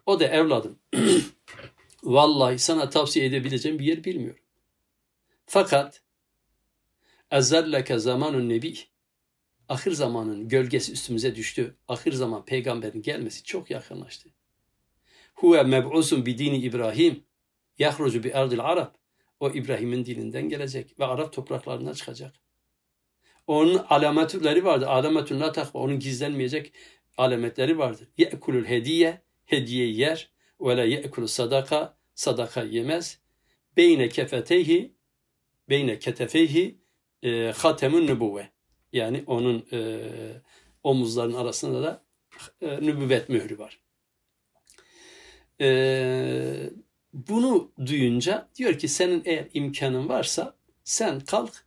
O 0.05 0.19
da 0.19 0.27
evladım 0.27 0.79
vallahi 2.03 2.59
sana 2.59 2.89
tavsiye 2.89 3.25
edebileceğim 3.25 3.79
bir 3.79 3.85
yer 3.85 4.03
bilmiyorum. 4.03 4.43
Fakat 5.45 6.01
ezelleke 7.33 7.99
zamanun 7.99 8.49
nebi 8.49 8.75
ahir 9.69 9.91
zamanın 9.91 10.47
gölgesi 10.47 10.91
üstümüze 10.91 11.35
düştü. 11.35 11.77
Ahir 11.87 12.13
zaman 12.13 12.45
peygamberin 12.45 13.01
gelmesi 13.01 13.43
çok 13.43 13.71
yakınlaştı. 13.71 14.29
Huve 15.35 15.63
meb'usun 15.63 16.25
bi 16.25 16.37
dini 16.37 16.57
İbrahim 16.57 17.23
yahrucu 17.79 18.23
bi 18.23 18.27
erdil 18.27 18.59
Arab. 18.59 18.95
O 19.39 19.49
İbrahim'in 19.49 20.05
dininden 20.05 20.49
gelecek 20.49 20.99
ve 20.99 21.05
Arap 21.05 21.33
topraklarına 21.33 21.93
çıkacak. 21.93 22.35
Onun 23.47 23.85
alametleri 23.89 24.65
vardır. 24.65 24.87
Alametün 24.87 25.39
la 25.39 25.51
takva. 25.51 25.79
Onun 25.79 25.99
gizlenmeyecek 25.99 26.73
alametleri 27.17 27.77
vardır. 27.77 28.07
Ye'kulul 28.17 28.65
hediye. 28.65 29.21
Hediye 29.45 29.87
yer. 29.87 30.31
Ve 30.61 30.77
la 30.77 30.83
ye'kulul 30.83 31.27
sadaka. 31.27 31.97
Sadaka 32.15 32.63
yemez. 32.63 33.19
Beyne 33.77 34.09
kefeteyhi. 34.09 34.95
Beyne 35.69 35.99
ketefeyhi. 35.99 36.82
E, 37.23 37.53
hatemun 37.57 38.07
nübüvve. 38.07 38.49
Yani 38.93 39.23
onun 39.27 39.65
e, 39.71 39.99
omuzlarının 40.83 41.37
arasında 41.37 41.83
da 41.83 42.03
e, 42.61 42.67
nübüvvet 42.67 43.29
mührü 43.29 43.59
var. 43.59 43.79
E, 45.61 46.69
bunu 47.13 47.71
duyunca 47.85 48.47
diyor 48.55 48.77
ki 48.77 48.87
senin 48.87 49.21
eğer 49.25 49.47
imkanın 49.53 50.09
varsa 50.09 50.55
sen 50.83 51.19
kalk 51.19 51.65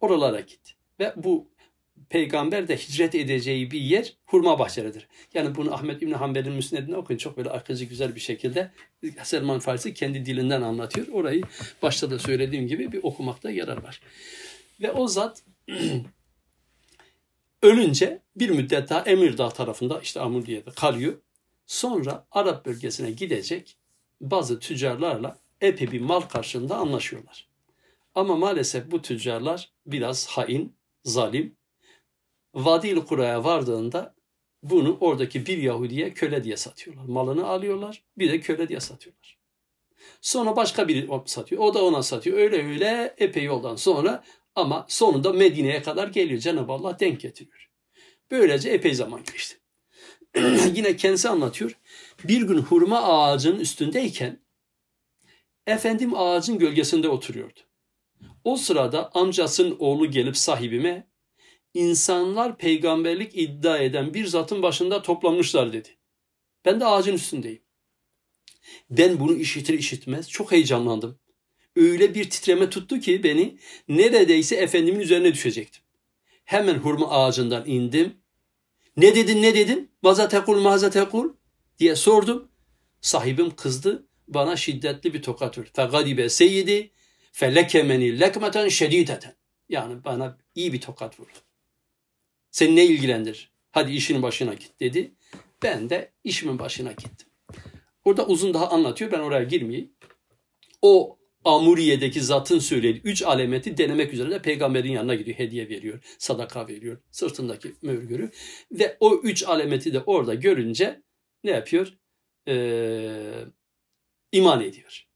oralara 0.00 0.40
git. 0.40 0.74
Ve 1.00 1.12
bu 1.16 1.50
peygamber 2.08 2.68
de 2.68 2.76
hicret 2.76 3.14
edeceği 3.14 3.70
bir 3.70 3.80
yer 3.80 4.14
hurma 4.24 4.58
bahçeleridir. 4.58 5.08
Yani 5.34 5.54
bunu 5.54 5.74
Ahmet 5.74 6.02
İbni 6.02 6.14
Hanbel'in 6.14 6.52
müsnedine 6.52 6.96
okuyun. 6.96 7.18
Çok 7.18 7.36
böyle 7.36 7.50
akıcı 7.50 7.84
güzel 7.84 8.14
bir 8.14 8.20
şekilde 8.20 8.70
Selman 9.22 9.58
Farisi 9.58 9.94
kendi 9.94 10.26
dilinden 10.26 10.62
anlatıyor. 10.62 11.08
Orayı 11.08 11.42
başta 11.82 12.10
da 12.10 12.18
söylediğim 12.18 12.66
gibi 12.66 12.92
bir 12.92 13.02
okumakta 13.02 13.50
yarar 13.50 13.82
var. 13.82 14.00
Ve 14.80 14.92
o 14.92 15.08
zat 15.08 15.42
ölünce 17.62 18.22
bir 18.36 18.50
müddet 18.50 18.90
daha 18.90 19.00
Emirdağ 19.00 19.48
tarafında 19.48 20.00
işte 20.00 20.20
Amuriye'de 20.20 20.70
kalıyor. 20.70 21.14
Sonra 21.66 22.26
Arap 22.30 22.66
bölgesine 22.66 23.10
gidecek 23.10 23.76
bazı 24.20 24.58
tüccarlarla 24.58 25.38
epey 25.60 25.92
bir 25.92 26.00
mal 26.00 26.20
karşılığında 26.20 26.76
anlaşıyorlar. 26.76 27.48
Ama 28.14 28.36
maalesef 28.36 28.90
bu 28.90 29.02
tüccarlar 29.02 29.70
biraz 29.86 30.26
hain, 30.26 30.76
zalim. 31.04 31.56
Vadil 32.54 32.96
Kura'ya 32.96 33.44
vardığında 33.44 34.14
bunu 34.62 34.96
oradaki 35.00 35.46
bir 35.46 35.58
Yahudi'ye 35.58 36.14
köle 36.14 36.44
diye 36.44 36.56
satıyorlar. 36.56 37.04
Malını 37.04 37.46
alıyorlar, 37.46 38.02
bir 38.18 38.32
de 38.32 38.40
köle 38.40 38.68
diye 38.68 38.80
satıyorlar. 38.80 39.38
Sonra 40.20 40.56
başka 40.56 40.88
biri 40.88 41.08
satıyor, 41.26 41.62
o 41.62 41.74
da 41.74 41.84
ona 41.84 42.02
satıyor. 42.02 42.38
Öyle 42.38 42.66
öyle 42.68 43.14
epey 43.18 43.44
yoldan 43.44 43.76
sonra 43.76 44.24
ama 44.54 44.86
sonunda 44.88 45.32
Medine'ye 45.32 45.82
kadar 45.82 46.08
geliyor. 46.08 46.40
Cenab-ı 46.40 46.72
Allah 46.72 46.98
denk 47.00 47.20
getiriyor. 47.20 47.70
Böylece 48.30 48.70
epey 48.70 48.94
zaman 48.94 49.24
geçti. 49.24 49.60
Yine 50.74 50.96
kendisi 50.96 51.28
anlatıyor. 51.28 51.78
Bir 52.24 52.42
gün 52.42 52.58
hurma 52.58 53.02
ağacının 53.02 53.60
üstündeyken 53.60 54.40
efendim 55.66 56.14
ağacın 56.14 56.58
gölgesinde 56.58 57.08
oturuyordu. 57.08 57.60
O 58.44 58.56
sırada 58.56 59.10
amcasının 59.14 59.76
oğlu 59.78 60.10
gelip 60.10 60.36
sahibime 60.36 61.10
insanlar 61.74 62.58
peygamberlik 62.58 63.38
iddia 63.38 63.78
eden 63.78 64.14
bir 64.14 64.26
zatın 64.26 64.62
başında 64.62 65.02
toplanmışlar 65.02 65.72
dedi. 65.72 65.88
Ben 66.64 66.80
de 66.80 66.86
ağacın 66.86 67.14
üstündeyim. 67.14 67.62
Ben 68.90 69.20
bunu 69.20 69.34
işitir 69.34 69.74
işitmez 69.74 70.30
çok 70.30 70.52
heyecanlandım. 70.52 71.18
Öyle 71.76 72.14
bir 72.14 72.30
titreme 72.30 72.70
tuttu 72.70 73.00
ki 73.00 73.24
beni 73.24 73.58
neredeyse 73.88 74.56
efendimin 74.56 75.00
üzerine 75.00 75.32
düşecektim. 75.32 75.82
Hemen 76.44 76.74
hurma 76.74 77.10
ağacından 77.10 77.66
indim. 77.66 78.16
Ne 78.96 79.14
dedin 79.14 79.42
ne 79.42 79.54
dedin? 79.54 79.90
Maza 80.02 80.28
tekul 80.28 80.60
maza 80.60 80.90
tekul 80.90 81.28
diye 81.78 81.96
sordum. 81.96 82.48
Sahibim 83.00 83.56
kızdı. 83.56 84.06
Bana 84.28 84.56
şiddetli 84.56 85.14
bir 85.14 85.22
tokat 85.22 85.58
vurdu. 85.58 85.68
Fegadibe 85.76 86.28
seyyidi 86.28 86.90
felekemeni 87.32 88.20
lekmeten 88.20 88.68
şedideten. 88.68 89.34
Yani 89.68 90.04
bana 90.04 90.38
iyi 90.54 90.72
bir 90.72 90.80
tokat 90.80 91.20
vurdu. 91.20 91.38
Seni 92.50 92.76
ne 92.76 92.84
ilgilendir? 92.84 93.52
Hadi 93.70 93.92
işinin 93.92 94.22
başına 94.22 94.54
git 94.54 94.80
dedi. 94.80 95.14
Ben 95.62 95.90
de 95.90 96.12
işimin 96.24 96.58
başına 96.58 96.92
gittim. 96.92 97.28
Orada 98.04 98.26
uzun 98.26 98.54
daha 98.54 98.70
anlatıyor. 98.70 99.12
Ben 99.12 99.20
oraya 99.20 99.44
girmeyeyim. 99.44 99.92
O 100.82 101.18
Amuriye'deki 101.44 102.20
zatın 102.20 102.58
söylediği 102.58 103.02
üç 103.02 103.22
alameti 103.22 103.76
denemek 103.78 104.12
üzere 104.12 104.30
de 104.30 104.42
peygamberin 104.42 104.92
yanına 104.92 105.14
gidiyor. 105.14 105.38
Hediye 105.38 105.68
veriyor, 105.68 106.16
sadaka 106.18 106.68
veriyor, 106.68 106.98
sırtındaki 107.10 107.74
mühür 107.82 108.30
Ve 108.72 108.96
o 109.00 109.14
üç 109.14 109.42
alameti 109.42 109.92
de 109.92 110.00
orada 110.00 110.34
görünce 110.34 111.02
ne 111.44 111.50
yapıyor? 111.50 111.92
Ee, 112.48 113.44
iman 114.32 114.60
ediyor. 114.60 115.06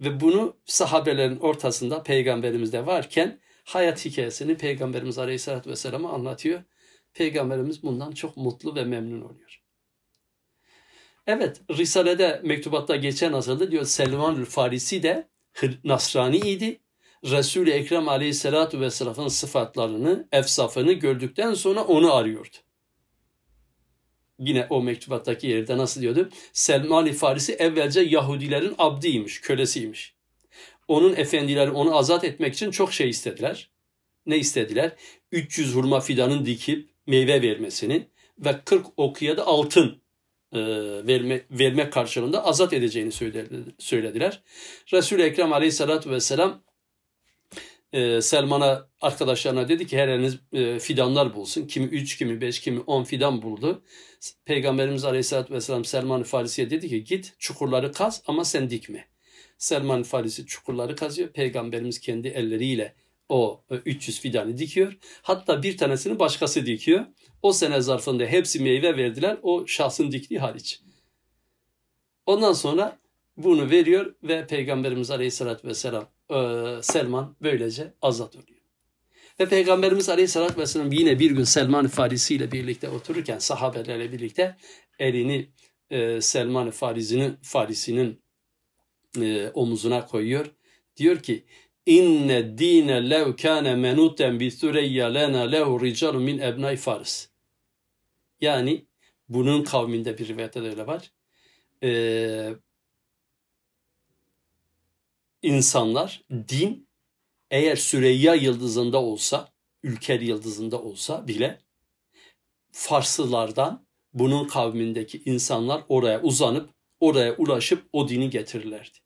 Ve 0.00 0.20
bunu 0.20 0.56
sahabelerin 0.64 1.36
ortasında 1.38 2.02
peygamberimiz 2.02 2.72
de 2.72 2.86
varken 2.86 3.40
hayat 3.64 4.04
hikayesini 4.04 4.56
Peygamberimiz 4.56 5.18
Aleyhisselatü 5.18 5.70
Vesselam'a 5.70 6.12
anlatıyor. 6.12 6.62
Peygamberimiz 7.14 7.82
bundan 7.82 8.12
çok 8.12 8.36
mutlu 8.36 8.74
ve 8.74 8.84
memnun 8.84 9.20
oluyor. 9.20 9.62
Evet, 11.26 11.60
Risale'de 11.70 12.40
mektubatta 12.44 12.96
geçen 12.96 13.32
nasıldı 13.32 13.70
diyor 13.70 13.84
Selmanül 13.84 14.44
Farisi 14.44 15.02
de 15.02 15.31
Nasrani 15.84 16.36
idi. 16.36 16.80
Resul-i 17.24 17.70
Ekrem 17.70 18.08
Aleyhisselatü 18.08 18.80
Vesselam'ın 18.80 19.28
sıfatlarını, 19.28 20.28
efsafını 20.32 20.92
gördükten 20.92 21.54
sonra 21.54 21.84
onu 21.84 22.14
arıyordu. 22.14 22.56
Yine 24.38 24.66
o 24.70 24.82
mektubattaki 24.82 25.46
yerde 25.46 25.78
nasıl 25.78 26.00
diyordu? 26.00 26.28
Selman-i 26.52 27.12
Farisi 27.12 27.52
evvelce 27.52 28.00
Yahudilerin 28.00 28.74
abdiymiş, 28.78 29.40
kölesiymiş. 29.40 30.14
Onun 30.88 31.16
efendileri 31.16 31.70
onu 31.70 31.96
azat 31.96 32.24
etmek 32.24 32.54
için 32.54 32.70
çok 32.70 32.92
şey 32.92 33.10
istediler. 33.10 33.70
Ne 34.26 34.38
istediler? 34.38 34.96
300 35.32 35.74
hurma 35.74 36.00
fidanın 36.00 36.46
dikip 36.46 36.90
meyve 37.06 37.42
vermesini 37.42 38.08
ve 38.38 38.60
40 38.64 38.86
okuya 38.96 39.36
da 39.36 39.46
altın 39.46 40.01
verme, 41.06 41.42
verme 41.50 41.90
karşılığında 41.90 42.44
azat 42.44 42.72
edeceğini 42.72 43.12
söylediler. 43.78 44.42
Resul-i 44.92 45.22
Ekrem 45.22 45.52
aleyhissalatü 45.52 46.10
vesselam 46.10 46.62
e, 47.92 48.20
Selman'a 48.20 48.88
arkadaşlarına 49.00 49.68
dedi 49.68 49.86
ki 49.86 49.98
her 49.98 50.08
eliniz 50.08 50.38
e, 50.52 50.78
fidanlar 50.78 51.34
bulsun. 51.34 51.66
Kimi 51.66 51.86
3, 51.86 52.18
kimi 52.18 52.40
5, 52.40 52.60
kimi 52.60 52.80
10 52.80 53.04
fidan 53.04 53.42
buldu. 53.42 53.82
Peygamberimiz 54.44 55.04
aleyhissalatü 55.04 55.54
vesselam 55.54 55.84
Selman-ı 55.84 56.24
Farisi'ye 56.24 56.70
dedi 56.70 56.88
ki 56.88 57.04
git 57.04 57.34
çukurları 57.38 57.92
kaz 57.92 58.22
ama 58.26 58.44
sen 58.44 58.70
dikme. 58.70 59.08
Selman 59.58 60.02
Farisi 60.02 60.46
çukurları 60.46 60.96
kazıyor. 60.96 61.28
Peygamberimiz 61.28 62.00
kendi 62.00 62.28
elleriyle 62.28 62.94
o 63.28 63.64
300 63.70 64.20
fidanı 64.20 64.58
dikiyor. 64.58 64.96
Hatta 65.22 65.62
bir 65.62 65.76
tanesini 65.76 66.18
başkası 66.18 66.66
dikiyor. 66.66 67.06
O 67.42 67.52
sene 67.52 67.80
zarfında 67.80 68.24
hepsi 68.24 68.60
meyve 68.60 68.96
verdiler. 68.96 69.38
O 69.42 69.66
şahsın 69.66 70.12
diktiği 70.12 70.38
hariç. 70.38 70.80
Ondan 72.26 72.52
sonra 72.52 72.98
bunu 73.36 73.70
veriyor 73.70 74.14
ve 74.22 74.46
Peygamberimiz 74.46 75.10
Aleyhisselatü 75.10 75.68
Vesselam 75.68 76.08
e, 76.30 76.36
Selman 76.82 77.36
böylece 77.42 77.94
azat 78.02 78.36
oluyor. 78.36 78.60
Ve 79.40 79.48
Peygamberimiz 79.48 80.08
Aleyhisselatü 80.08 80.60
Vesselam 80.60 80.92
yine 80.92 81.18
bir 81.18 81.30
gün 81.30 81.44
Selman 81.44 81.86
Farisi 81.86 82.34
ile 82.34 82.52
birlikte 82.52 82.88
otururken 82.88 83.38
sahabelerle 83.38 84.12
birlikte 84.12 84.56
elini 84.98 85.48
e, 85.90 86.20
Selman 86.20 86.70
Farisi'nin 86.70 87.38
Farisi'nin 87.42 88.22
e, 89.20 89.50
omuzuna 89.54 90.06
koyuyor. 90.06 90.46
Diyor 90.96 91.18
ki 91.18 91.44
inne 91.86 92.58
dine 92.58 93.10
lev 93.10 93.36
kâne 93.36 93.74
menuten 93.76 94.40
bi 94.40 94.50
süreyya 94.50 95.06
lena 95.06 95.40
lehu 95.40 95.84
ricalu 95.84 96.20
min 96.20 96.38
ebnai 96.38 96.76
Faris. 96.76 97.31
Yani 98.42 98.86
bunun 99.28 99.64
kavminde 99.64 100.18
bir 100.18 100.28
rivayette 100.28 100.62
de 100.62 100.68
öyle 100.68 100.86
var. 100.86 101.12
Ee, 101.82 102.52
insanlar 105.42 106.24
din 106.30 106.88
eğer 107.50 107.76
Süreyya 107.76 108.34
yıldızında 108.34 109.02
olsa, 109.02 109.52
Ülker 109.82 110.20
yıldızında 110.20 110.82
olsa 110.82 111.28
bile 111.28 111.58
Farslılardan 112.72 113.86
bunun 114.14 114.48
kavmindeki 114.48 115.22
insanlar 115.24 115.84
oraya 115.88 116.22
uzanıp 116.22 116.70
oraya 117.00 117.36
ulaşıp 117.36 117.88
o 117.92 118.08
dini 118.08 118.30
getirirlerdi. 118.30 118.98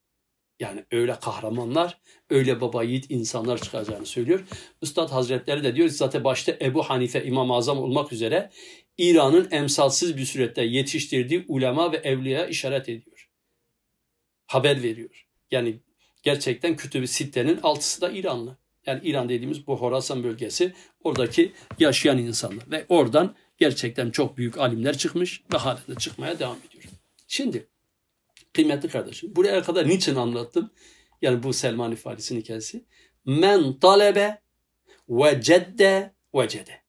Yani 0.60 0.84
öyle 0.90 1.18
kahramanlar, 1.20 2.00
öyle 2.30 2.60
baba 2.60 2.82
yiğit 2.82 3.10
insanlar 3.10 3.58
çıkacağını 3.62 4.06
söylüyor. 4.06 4.46
Üstad 4.82 5.10
Hazretleri 5.10 5.64
de 5.64 5.76
diyor 5.76 5.88
zaten 5.88 6.24
başta 6.24 6.52
Ebu 6.60 6.82
Hanife 6.82 7.24
İmam-ı 7.24 7.54
Azam 7.54 7.78
olmak 7.78 8.12
üzere 8.12 8.50
İran'ın 8.98 9.48
emsalsiz 9.50 10.16
bir 10.16 10.24
surette 10.24 10.62
yetiştirdiği 10.62 11.44
ulema 11.48 11.92
ve 11.92 11.96
evliya 11.96 12.46
işaret 12.46 12.88
ediyor. 12.88 13.30
Haber 14.46 14.82
veriyor. 14.82 15.26
Yani 15.50 15.80
gerçekten 16.22 16.76
Kütüb-i 16.76 17.08
Sitte'nin 17.08 17.58
altısı 17.62 18.00
da 18.00 18.10
İranlı. 18.10 18.56
Yani 18.86 19.00
İran 19.04 19.28
dediğimiz 19.28 19.66
bu 19.66 19.76
Horasan 19.76 20.24
bölgesi 20.24 20.72
oradaki 21.04 21.52
yaşayan 21.78 22.18
insanlar. 22.18 22.70
Ve 22.70 22.86
oradan 22.88 23.34
gerçekten 23.58 24.10
çok 24.10 24.36
büyük 24.36 24.58
alimler 24.58 24.98
çıkmış 24.98 25.42
ve 25.52 25.56
halen 25.56 25.82
de 25.88 25.94
çıkmaya 25.94 26.38
devam 26.38 26.58
ediyor. 26.68 26.84
Şimdi 27.28 27.66
kıymetli 28.52 28.88
kardeşim 28.88 29.36
buraya 29.36 29.62
kadar 29.62 29.88
niçin 29.88 30.14
anlattım? 30.14 30.70
Yani 31.22 31.42
bu 31.42 31.52
Selman 31.52 31.92
ifadesinin 31.92 32.40
hikayesi. 32.40 32.84
Men 33.24 33.78
talebe 33.78 34.40
ve 35.08 35.40
cedde 35.42 36.14
ve 36.34 36.48
cede. 36.48 36.85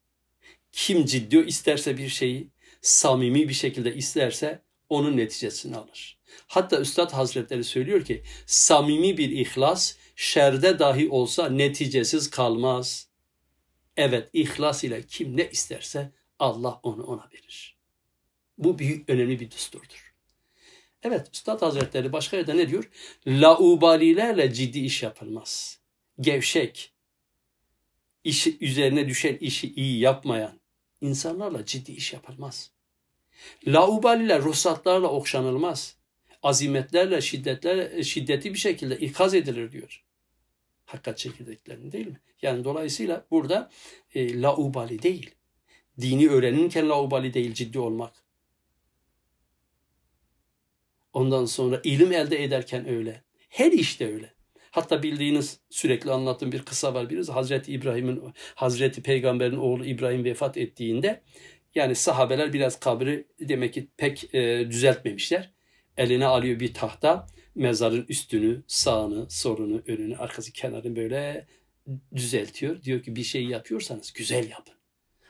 Kim 0.78 1.06
ciddi 1.06 1.38
isterse 1.38 1.98
bir 1.98 2.10
şeyi, 2.10 2.48
samimi 2.82 3.50
bir 3.50 3.54
şekilde 3.54 3.96
isterse 3.96 4.62
onun 4.90 5.18
neticesini 5.18 5.76
alır. 5.76 6.20
Hatta 6.48 6.80
Üstad 6.80 7.14
Hazretleri 7.14 7.64
söylüyor 7.64 8.06
ki 8.06 8.24
samimi 8.46 9.18
bir 9.18 9.30
ihlas 9.30 9.96
şerde 10.16 10.80
dahi 10.80 11.10
olsa 11.10 11.50
neticesiz 11.50 12.30
kalmaz. 12.30 13.10
Evet 13.96 14.30
ihlas 14.34 14.84
ile 14.84 15.04
kim 15.04 15.38
ne 15.38 15.50
isterse 15.50 16.12
Allah 16.40 16.80
onu 16.84 17.04
ona 17.04 17.30
verir. 17.34 17.78
Bu 18.58 18.80
büyük 18.80 19.10
önemli 19.10 19.40
bir 19.40 19.52
düsturdur. 19.52 20.14
Evet 21.04 21.30
Üstad 21.34 21.62
Hazretleri 21.62 22.14
başka 22.14 22.38
yerde 22.38 22.58
ne 22.58 22.70
diyor? 22.70 22.90
Laubalilerle 23.28 24.54
ciddi 24.54 24.80
iş 24.80 25.04
yapılmaz. 25.04 25.80
Gevşek, 26.20 26.94
işi, 28.24 28.58
üzerine 28.60 29.08
düşen 29.08 29.38
işi 29.38 29.74
iyi 29.74 30.00
yapmayan 30.00 30.60
insanlarla 31.02 31.66
ciddi 31.66 31.92
iş 31.92 32.14
yapılmaz. 32.14 32.72
Laubaliler 33.68 34.42
ruhsatlarla 34.42 35.08
okşanılmaz. 35.08 35.98
Azimetlerle, 36.44 37.22
şiddetlerle, 37.22 38.04
şiddetli 38.04 38.54
bir 38.54 38.60
şekilde 38.60 38.98
ikaz 38.98 39.34
edilir 39.34 39.72
diyor. 39.72 40.04
Hakikat 40.86 41.18
çekirdeklerini 41.18 41.92
değil 41.92 42.08
mi? 42.08 42.20
Yani 42.42 42.64
dolayısıyla 42.64 43.26
burada 43.32 43.72
e, 44.16 44.42
laubali 44.42 45.02
değil. 45.02 45.32
Dini 46.02 46.30
öğrenirken 46.30 46.90
laubali 46.90 47.34
değil 47.34 47.54
ciddi 47.54 47.80
olmak. 47.80 48.14
Ondan 51.14 51.46
sonra 51.46 51.82
ilim 51.84 52.12
elde 52.12 52.44
ederken 52.44 52.90
öyle. 52.90 53.24
Her 53.50 53.72
işte 53.72 54.14
öyle. 54.14 54.37
Hatta 54.78 55.04
bildiğiniz 55.04 55.60
sürekli 55.70 56.12
anlattığım 56.12 56.52
bir 56.52 56.62
kısa 56.62 56.94
var 56.94 57.10
birisi 57.10 57.32
Hazreti 57.32 57.72
İbrahim'in 57.72 58.24
Hazreti 58.56 59.02
Peygamber'in 59.02 59.58
oğlu 59.58 59.86
İbrahim 59.86 60.24
vefat 60.24 60.58
ettiğinde 60.58 61.22
yani 61.76 61.96
sahabeler 61.96 62.54
biraz 62.54 62.80
kabri 62.80 63.28
demek 63.40 63.74
ki 63.74 63.88
pek 63.98 64.34
e, 64.36 64.68
düzeltmemişler. 64.70 65.52
Eline 65.98 66.26
alıyor 66.26 66.60
bir 66.60 66.74
tahta 66.74 67.28
mezarın 67.56 68.06
üstünü, 68.10 68.64
sağını, 68.68 69.26
solunu, 69.30 69.82
önünü, 69.88 70.18
arkası, 70.18 70.52
kenarını 70.52 70.96
böyle 70.96 71.48
düzeltiyor. 72.16 72.84
Diyor 72.84 73.04
ki 73.04 73.16
bir 73.16 73.24
şey 73.24 73.46
yapıyorsanız 73.46 74.14
güzel 74.14 74.50
yapın. 74.50 74.76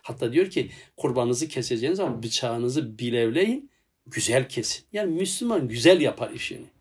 Hatta 0.02 0.34
diyor 0.34 0.50
ki 0.50 0.70
kurbanınızı 0.98 1.48
keseceğiniz 1.48 1.98
zaman 1.98 2.24
bıçağınızı 2.24 3.00
bilevleyin, 3.00 3.72
güzel 4.08 4.50
kesin. 4.50 4.86
Yani 4.94 5.14
Müslüman 5.14 5.68
güzel 5.68 6.02
yapar 6.02 6.32
işini. 6.32 6.77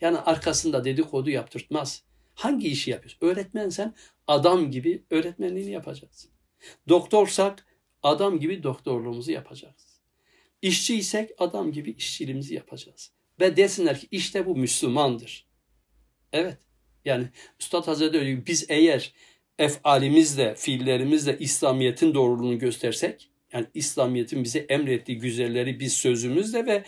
Yani 0.00 0.18
arkasında 0.18 0.84
dedikodu 0.84 1.30
yaptırtmaz. 1.30 2.02
Hangi 2.34 2.68
işi 2.68 2.90
yapıyorsun? 2.90 3.26
Öğretmensen 3.26 3.94
adam 4.26 4.70
gibi 4.70 5.04
öğretmenliğini 5.10 5.70
yapacaksın. 5.70 6.30
Doktorsak 6.88 7.66
adam 8.02 8.40
gibi 8.40 8.62
doktorluğumuzu 8.62 9.32
yapacağız. 9.32 10.00
İşçiysek 10.62 11.30
adam 11.38 11.72
gibi 11.72 11.90
işçiliğimizi 11.90 12.54
yapacağız. 12.54 13.12
Ve 13.40 13.56
desinler 13.56 14.00
ki 14.00 14.08
işte 14.10 14.46
bu 14.46 14.56
Müslümandır. 14.56 15.46
Evet. 16.32 16.58
Yani 17.04 17.28
Üstad 17.60 17.86
Hazretleri 17.86 18.26
diyor 18.26 18.46
biz 18.46 18.66
eğer 18.68 19.12
efalimizle, 19.58 20.54
fiillerimizle 20.54 21.38
İslamiyet'in 21.38 22.14
doğruluğunu 22.14 22.58
göstersek, 22.58 23.30
yani 23.52 23.66
İslamiyet'in 23.74 24.44
bize 24.44 24.58
emrettiği 24.58 25.18
güzelleri 25.18 25.80
biz 25.80 25.92
sözümüzle 25.92 26.66
ve 26.66 26.84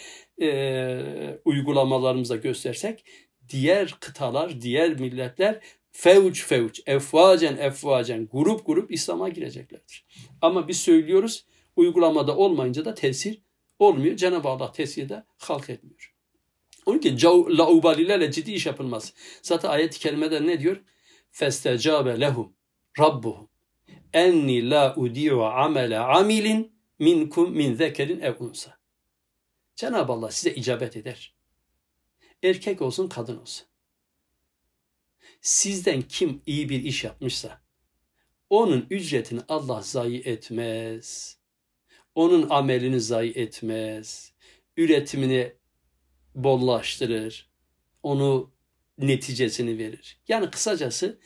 e, 0.47 1.41
uygulamalarımızla 1.45 2.37
göstersek, 2.37 3.05
diğer 3.49 3.97
kıtalar, 4.01 4.61
diğer 4.61 5.01
milletler 5.01 5.61
fevç 5.93 6.45
fevç, 6.45 6.81
efvacen 6.87 7.57
efvacen, 7.57 8.29
grup 8.33 8.67
grup 8.67 8.93
İslam'a 8.93 9.29
gireceklerdir. 9.29 10.07
Ama 10.43 10.69
biz 10.69 10.81
söylüyoruz, 10.81 11.45
uygulamada 11.77 12.37
olmayınca 12.37 12.85
da 12.85 12.95
tesir 12.95 13.43
olmuyor. 13.79 14.17
Cenab-ı 14.17 14.49
Allah 14.49 14.73
tesirde 14.73 15.25
halk 15.39 15.71
etmiyor. 15.71 16.15
Onun 16.87 16.99
için 16.99 17.29
laubalilerle 17.59 18.33
ciddi 18.33 18.53
iş 18.53 18.67
yapılmaz. 18.67 19.15
Zaten 19.43 19.69
ayet-i 19.69 19.99
kerimede 19.99 20.47
ne 20.47 20.61
diyor? 20.61 20.81
Festecabe 21.31 22.21
lehum 22.21 22.53
rabbuhum 22.99 23.50
enni 24.13 24.71
la 24.71 24.97
udi'u 24.97 25.43
amele 25.43 25.99
amilin 25.99 26.73
minkum 26.99 27.53
min 27.53 27.75
zekerin 27.75 28.21
ev 28.21 28.35
unsa. 28.39 28.79
Cenab-ı 29.77 30.13
Allah 30.13 30.31
size 30.31 30.55
icabet 30.55 30.97
eder. 30.97 31.35
Erkek 32.43 32.83
olsun 32.83 33.09
kadın 33.09 33.39
olsun. 33.39 33.67
Sizden 35.41 36.03
kim 36.03 36.43
iyi 36.47 36.69
bir 36.69 36.83
iş 36.83 37.05
yapmışsa 37.05 37.63
onun 38.51 38.87
ücretini 38.91 39.41
Allah 39.49 39.83
zayi 39.83 40.21
etmez. 40.21 41.39
Onun 42.15 42.51
amelini 42.51 43.01
zayi 43.01 43.33
etmez. 43.33 44.33
Üretimini 44.77 45.53
bollaştırır. 46.35 47.51
Onu 48.03 48.53
neticesini 48.99 49.79
verir. 49.79 50.21
Yani 50.29 50.51
kısacası 50.51 51.21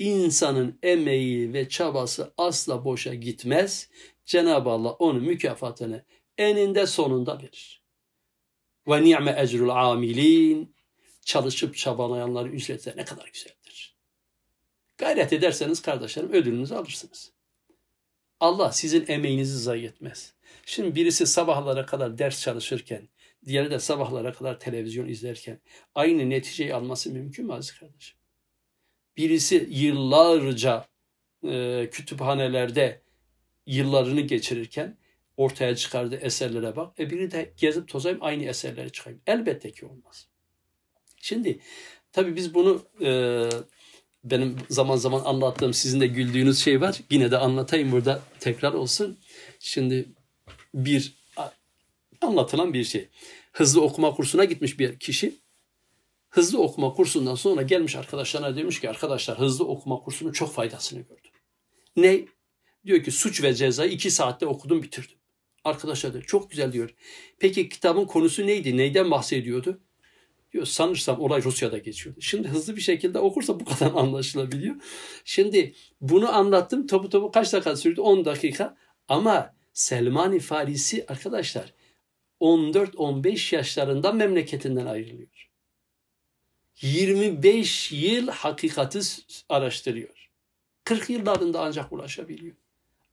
insanın 0.00 0.78
emeği 0.82 1.52
ve 1.52 1.68
çabası 1.68 2.32
asla 2.38 2.84
boşa 2.84 3.14
gitmez. 3.14 3.88
Cenab-ı 4.24 4.70
Allah 4.70 4.90
onun 4.90 5.22
mükafatını 5.22 6.04
eninde 6.38 6.86
sonunda 6.86 7.38
verir. 7.38 7.82
Ve 8.88 9.04
ni'me 9.04 9.34
ecrul 9.38 9.68
amilin 9.68 10.74
çalışıp 11.24 11.76
çabalayanların 11.76 12.52
ücretleri 12.52 12.96
ne 12.96 13.04
kadar 13.04 13.30
güzeldir. 13.32 13.96
Gayret 14.98 15.32
ederseniz 15.32 15.82
kardeşlerim 15.82 16.32
ödülünüzü 16.32 16.74
alırsınız. 16.74 17.32
Allah 18.40 18.72
sizin 18.72 19.04
emeğinizi 19.08 19.58
zayi 19.58 19.86
etmez. 19.86 20.34
Şimdi 20.66 20.94
birisi 20.94 21.26
sabahlara 21.26 21.86
kadar 21.86 22.18
ders 22.18 22.42
çalışırken, 22.42 23.08
diğeri 23.46 23.70
de 23.70 23.78
sabahlara 23.78 24.32
kadar 24.32 24.60
televizyon 24.60 25.08
izlerken 25.08 25.60
aynı 25.94 26.30
neticeyi 26.30 26.74
alması 26.74 27.10
mümkün 27.10 27.46
mü 27.46 27.52
aziz 27.52 27.78
kardeşim? 27.78 28.19
Birisi 29.16 29.68
yıllarca 29.70 30.88
e, 31.44 31.88
kütüphanelerde 31.92 33.02
yıllarını 33.66 34.20
geçirirken 34.20 34.96
ortaya 35.36 35.76
çıkardığı 35.76 36.16
eserlere 36.16 36.76
bak. 36.76 37.00
E 37.00 37.10
biri 37.10 37.30
de 37.30 37.52
gezip 37.56 37.88
tozayım 37.88 38.18
aynı 38.20 38.44
eserleri 38.44 38.92
çıkayım. 38.92 39.20
Elbette 39.26 39.72
ki 39.72 39.86
olmaz. 39.86 40.28
Şimdi 41.16 41.58
tabii 42.12 42.36
biz 42.36 42.54
bunu 42.54 42.82
e, 43.00 43.10
benim 44.24 44.56
zaman 44.68 44.96
zaman 44.96 45.24
anlattığım 45.24 45.74
sizin 45.74 46.00
de 46.00 46.06
güldüğünüz 46.06 46.58
şey 46.58 46.80
var. 46.80 47.00
Yine 47.10 47.30
de 47.30 47.38
anlatayım 47.38 47.92
burada 47.92 48.22
tekrar 48.40 48.72
olsun. 48.72 49.18
Şimdi 49.58 50.08
bir 50.74 51.14
anlatılan 52.20 52.74
bir 52.74 52.84
şey. 52.84 53.08
Hızlı 53.52 53.82
okuma 53.82 54.14
kursuna 54.14 54.44
gitmiş 54.44 54.78
bir 54.78 54.98
kişi. 54.98 55.34
Hızlı 56.30 56.62
okuma 56.62 56.92
kursundan 56.92 57.34
sonra 57.34 57.62
gelmiş 57.62 57.96
arkadaşlarına 57.96 58.56
demiş 58.56 58.80
ki 58.80 58.90
arkadaşlar 58.90 59.38
hızlı 59.38 59.64
okuma 59.64 60.00
kursunun 60.00 60.32
çok 60.32 60.52
faydasını 60.52 61.00
gördüm. 61.00 61.30
Ne? 61.96 62.24
Diyor 62.86 63.04
ki 63.04 63.10
suç 63.10 63.42
ve 63.42 63.54
cezayı 63.54 63.90
iki 63.90 64.10
saatte 64.10 64.46
okudum 64.46 64.82
bitirdim. 64.82 65.16
Arkadaşlar 65.64 66.12
diyor 66.12 66.24
çok 66.24 66.50
güzel 66.50 66.72
diyor. 66.72 66.94
Peki 67.38 67.68
kitabın 67.68 68.04
konusu 68.04 68.46
neydi? 68.46 68.76
Neyden 68.76 69.10
bahsediyordu? 69.10 69.80
Diyor 70.52 70.66
sanırsam 70.66 71.20
olay 71.20 71.42
Rusya'da 71.42 71.78
geçiyordu. 71.78 72.20
Şimdi 72.20 72.48
hızlı 72.48 72.76
bir 72.76 72.80
şekilde 72.80 73.18
okursa 73.18 73.60
bu 73.60 73.64
kadar 73.78 73.92
anlaşılabiliyor. 73.94 74.76
Şimdi 75.24 75.74
bunu 76.00 76.34
anlattım. 76.34 76.86
Topu 76.86 77.08
topu 77.08 77.30
kaç 77.30 77.52
dakika 77.52 77.76
sürdü? 77.76 78.00
10 78.00 78.24
dakika. 78.24 78.76
Ama 79.08 79.54
Selmani 79.72 80.40
Farisi 80.40 81.04
arkadaşlar 81.08 81.74
14-15 82.40 83.54
yaşlarında 83.54 84.12
memleketinden 84.12 84.86
ayrılıyor. 84.86 85.49
25 86.82 87.92
yıl 87.92 88.28
hakikati 88.28 89.00
araştırıyor. 89.48 90.30
40 90.84 91.10
yıllarında 91.10 91.60
ancak 91.60 91.92
ulaşabiliyor. 91.92 92.56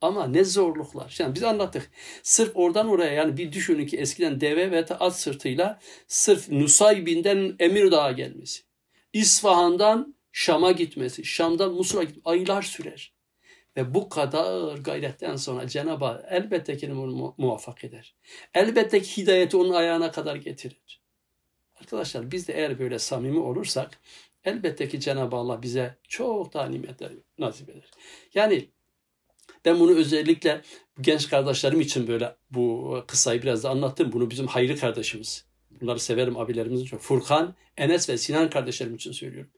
Ama 0.02 0.28
ne 0.28 0.44
zorluklar. 0.44 1.16
Yani 1.20 1.36
biz 1.36 1.44
anlattık. 1.44 1.92
Sırf 2.24 2.52
oradan 2.56 2.88
oraya 2.90 3.14
yani 3.14 3.38
bir 3.38 3.52
düşünün 3.52 3.86
ki 3.86 3.98
eskiden 3.98 4.42
deve 4.42 4.72
ve 4.72 4.86
at 4.86 5.20
sırtıyla 5.20 5.80
sırf 6.08 6.50
Nusaybin'den 6.50 7.56
Emirdağ'a 7.60 8.12
gelmesi. 8.12 8.64
İsfahan'dan 9.14 10.16
Şam'a 10.32 10.72
gitmesi. 10.72 11.26
Şam'dan 11.26 11.74
Musul'a 11.74 12.04
gitmesi. 12.04 12.22
Aylar 12.26 12.62
sürer. 12.62 13.14
Ve 13.78 13.94
bu 13.94 14.10
kadar 14.10 14.78
gayretten 14.78 15.36
sonra 15.36 15.68
Cenab-ı 15.68 16.06
Hak 16.06 16.26
elbette 16.30 16.78
ki 16.78 16.94
onu 16.94 17.36
muvaffak 17.38 17.84
eder. 17.84 18.16
Elbette 18.54 19.02
ki 19.02 19.22
hidayeti 19.22 19.58
onun 19.58 19.74
ayağına 19.74 20.12
kadar 20.12 20.36
getirir. 20.36 21.02
Arkadaşlar 21.88 22.32
biz 22.32 22.48
de 22.48 22.54
eğer 22.54 22.80
böyle 22.80 23.00
samimi 23.00 23.40
olursak 23.40 24.00
elbette 24.46 24.90
ki 24.90 25.00
Cenab-ı 25.00 25.36
Allah 25.36 25.62
bize 25.62 25.96
çok 26.08 26.54
daha 26.54 26.66
nimetler 26.70 27.12
nasip 27.40 27.70
eder. 27.70 27.92
Yani 28.34 28.70
ben 29.66 29.80
bunu 29.80 29.96
özellikle 29.96 30.62
genç 31.02 31.30
kardeşlerim 31.30 31.82
için 31.82 32.08
böyle 32.08 32.36
bu 32.52 33.04
kısayı 33.08 33.42
biraz 33.42 33.64
da 33.64 33.70
anlattım. 33.70 34.12
Bunu 34.12 34.30
bizim 34.30 34.48
hayırlı 34.48 34.80
kardeşimiz. 34.80 35.46
Bunları 35.82 36.00
severim 36.00 36.38
abilerimizin 36.38 36.86
çok. 36.86 37.02
Furkan, 37.02 37.56
Enes 37.78 38.10
ve 38.10 38.18
Sinan 38.18 38.50
kardeşlerim 38.50 38.96
için 38.96 39.12
söylüyorum. 39.12 39.52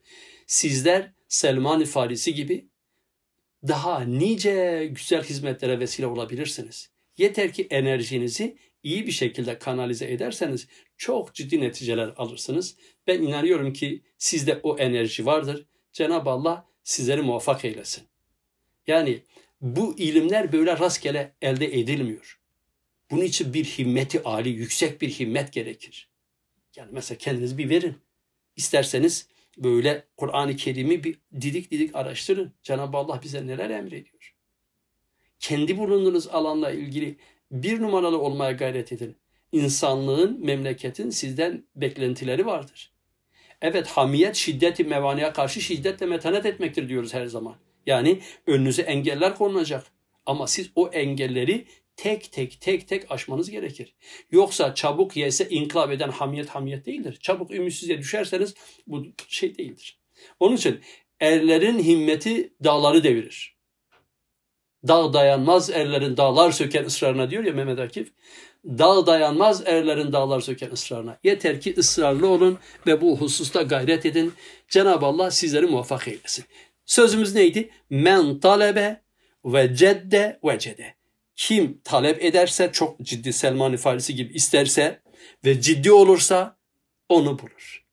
Sizler 0.46 1.12
Selman-ı 1.28 1.84
Farisi 1.84 2.34
gibi 2.34 2.68
daha 3.68 4.00
nice 4.00 4.86
güzel 4.92 5.22
hizmetlere 5.22 5.80
vesile 5.80 6.06
olabilirsiniz. 6.06 6.90
Yeter 7.16 7.52
ki 7.52 7.66
enerjinizi 7.70 8.56
iyi 8.82 9.06
bir 9.06 9.12
şekilde 9.12 9.58
kanalize 9.58 10.12
ederseniz 10.12 10.68
çok 10.96 11.34
ciddi 11.34 11.60
neticeler 11.60 12.12
alırsınız. 12.16 12.76
Ben 13.06 13.22
inanıyorum 13.22 13.72
ki 13.72 14.02
sizde 14.18 14.60
o 14.62 14.78
enerji 14.78 15.26
vardır. 15.26 15.66
Cenab-ı 15.92 16.30
Allah 16.30 16.68
sizleri 16.84 17.22
muvaffak 17.22 17.64
eylesin. 17.64 18.04
Yani 18.86 19.22
bu 19.60 19.98
ilimler 19.98 20.52
böyle 20.52 20.78
rastgele 20.78 21.34
elde 21.42 21.78
edilmiyor. 21.78 22.40
Bunun 23.10 23.22
için 23.22 23.54
bir 23.54 23.64
himmeti 23.64 24.22
âli, 24.22 24.48
yüksek 24.48 25.00
bir 25.00 25.10
himmet 25.10 25.52
gerekir. 25.52 26.08
Yani 26.76 26.88
mesela 26.92 27.18
kendiniz 27.18 27.58
bir 27.58 27.68
verin. 27.68 27.94
İsterseniz 28.56 29.28
böyle 29.58 30.04
Kur'an-ı 30.16 30.56
Kerim'i 30.56 31.04
bir 31.04 31.18
didik 31.40 31.70
didik 31.70 31.96
araştırın. 31.96 32.52
Cenab-ı 32.62 32.96
Allah 32.96 33.20
bize 33.22 33.46
neler 33.46 33.70
emrediyor. 33.70 34.34
Kendi 35.38 35.78
bulunduğunuz 35.78 36.28
alanla 36.28 36.70
ilgili 36.70 37.16
bir 37.50 37.82
numaralı 37.82 38.18
olmaya 38.18 38.52
gayret 38.52 38.92
edin. 38.92 39.16
İnsanlığın, 39.52 40.46
memleketin 40.46 41.10
sizden 41.10 41.64
beklentileri 41.76 42.46
vardır. 42.46 42.92
Evet 43.62 43.86
hamiyet 43.86 44.36
şiddeti 44.36 44.84
mevaniye 44.84 45.32
karşı 45.32 45.60
şiddetle 45.60 46.06
metanet 46.06 46.46
etmektir 46.46 46.88
diyoruz 46.88 47.14
her 47.14 47.26
zaman. 47.26 47.56
Yani 47.86 48.20
önünüze 48.46 48.82
engeller 48.82 49.34
konulacak. 49.34 49.86
Ama 50.26 50.46
siz 50.46 50.70
o 50.74 50.88
engelleri 50.88 51.64
tek 51.96 52.32
tek 52.32 52.60
tek 52.60 52.88
tek 52.88 53.10
aşmanız 53.12 53.50
gerekir. 53.50 53.94
Yoksa 54.30 54.74
çabuk 54.74 55.16
yese 55.16 55.48
inkılap 55.48 55.90
eden 55.92 56.10
hamiyet 56.10 56.48
hamiyet 56.48 56.86
değildir. 56.86 57.18
Çabuk 57.20 57.50
ümitsizliğe 57.50 57.98
düşerseniz 57.98 58.54
bu 58.86 59.06
şey 59.28 59.58
değildir. 59.58 59.98
Onun 60.40 60.56
için 60.56 60.80
erlerin 61.20 61.78
himmeti 61.78 62.52
dağları 62.64 63.04
devirir. 63.04 63.59
Dağ 64.88 65.12
dayanmaz 65.12 65.70
erlerin 65.70 66.16
dağlar 66.16 66.52
söken 66.52 66.84
ısrarına 66.84 67.30
diyor 67.30 67.44
ya 67.44 67.52
Mehmet 67.52 67.78
Akif. 67.78 68.12
Dağ 68.64 69.06
dayanmaz 69.06 69.62
erlerin 69.66 70.12
dağlar 70.12 70.40
söken 70.40 70.70
ısrarına. 70.70 71.18
Yeter 71.24 71.60
ki 71.60 71.74
ısrarlı 71.78 72.28
olun 72.28 72.58
ve 72.86 73.00
bu 73.00 73.16
hususta 73.16 73.62
gayret 73.62 74.06
edin. 74.06 74.32
Cenab-ı 74.68 75.06
Allah 75.06 75.30
sizleri 75.30 75.66
muvaffak 75.66 76.08
eylesin. 76.08 76.44
Sözümüz 76.86 77.34
neydi? 77.34 77.70
Men 77.90 78.38
talebe 78.38 79.02
ve 79.44 79.74
cedde 79.74 80.40
ve 80.44 80.58
cede. 80.58 80.94
Kim 81.36 81.80
talep 81.84 82.24
ederse 82.24 82.70
çok 82.72 83.00
ciddi 83.00 83.32
Selman-ı 83.32 83.76
Farisi 83.76 84.14
gibi 84.14 84.32
isterse 84.34 85.00
ve 85.44 85.60
ciddi 85.60 85.92
olursa 85.92 86.56
onu 87.08 87.38
bulur. 87.38 87.84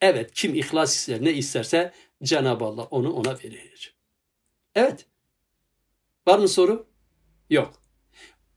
Evet 0.00 0.30
kim 0.34 0.54
ihlas 0.54 0.96
ister 0.96 1.24
ne 1.24 1.32
isterse 1.32 1.92
Cenab-ı 2.22 2.64
Allah 2.64 2.82
onu 2.82 3.12
ona 3.12 3.38
verir. 3.44 3.94
Evet. 4.74 5.06
Var 6.26 6.38
mı 6.38 6.48
soru? 6.48 6.86
Yok. 7.50 7.74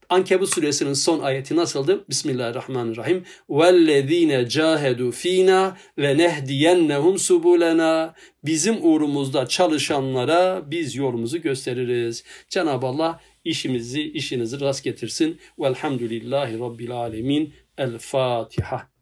Ankebut 0.09 0.49
suresinin 0.53 0.93
son 0.93 1.19
ayeti 1.19 1.55
nasıldı? 1.55 2.05
Bismillahirrahmanirrahim. 2.09 3.23
Vellezine 3.49 4.49
cahedu 4.49 5.11
fina 5.11 5.77
ve 5.97 6.17
nehdiyennehum 6.17 7.19
subulena. 7.19 8.15
Bizim 8.43 8.85
uğrumuzda 8.85 9.47
çalışanlara 9.47 10.71
biz 10.71 10.95
yolumuzu 10.95 11.41
gösteririz. 11.41 12.23
Cenab-ı 12.49 12.85
Allah 12.87 13.19
işimizi, 13.43 14.01
işinizi 14.01 14.61
rast 14.61 14.83
getirsin. 14.83 15.39
Velhamdülillahi 15.59 16.59
Rabbil 16.59 16.91
alemin. 16.91 17.53
El 17.77 17.97
Fatiha. 17.97 18.92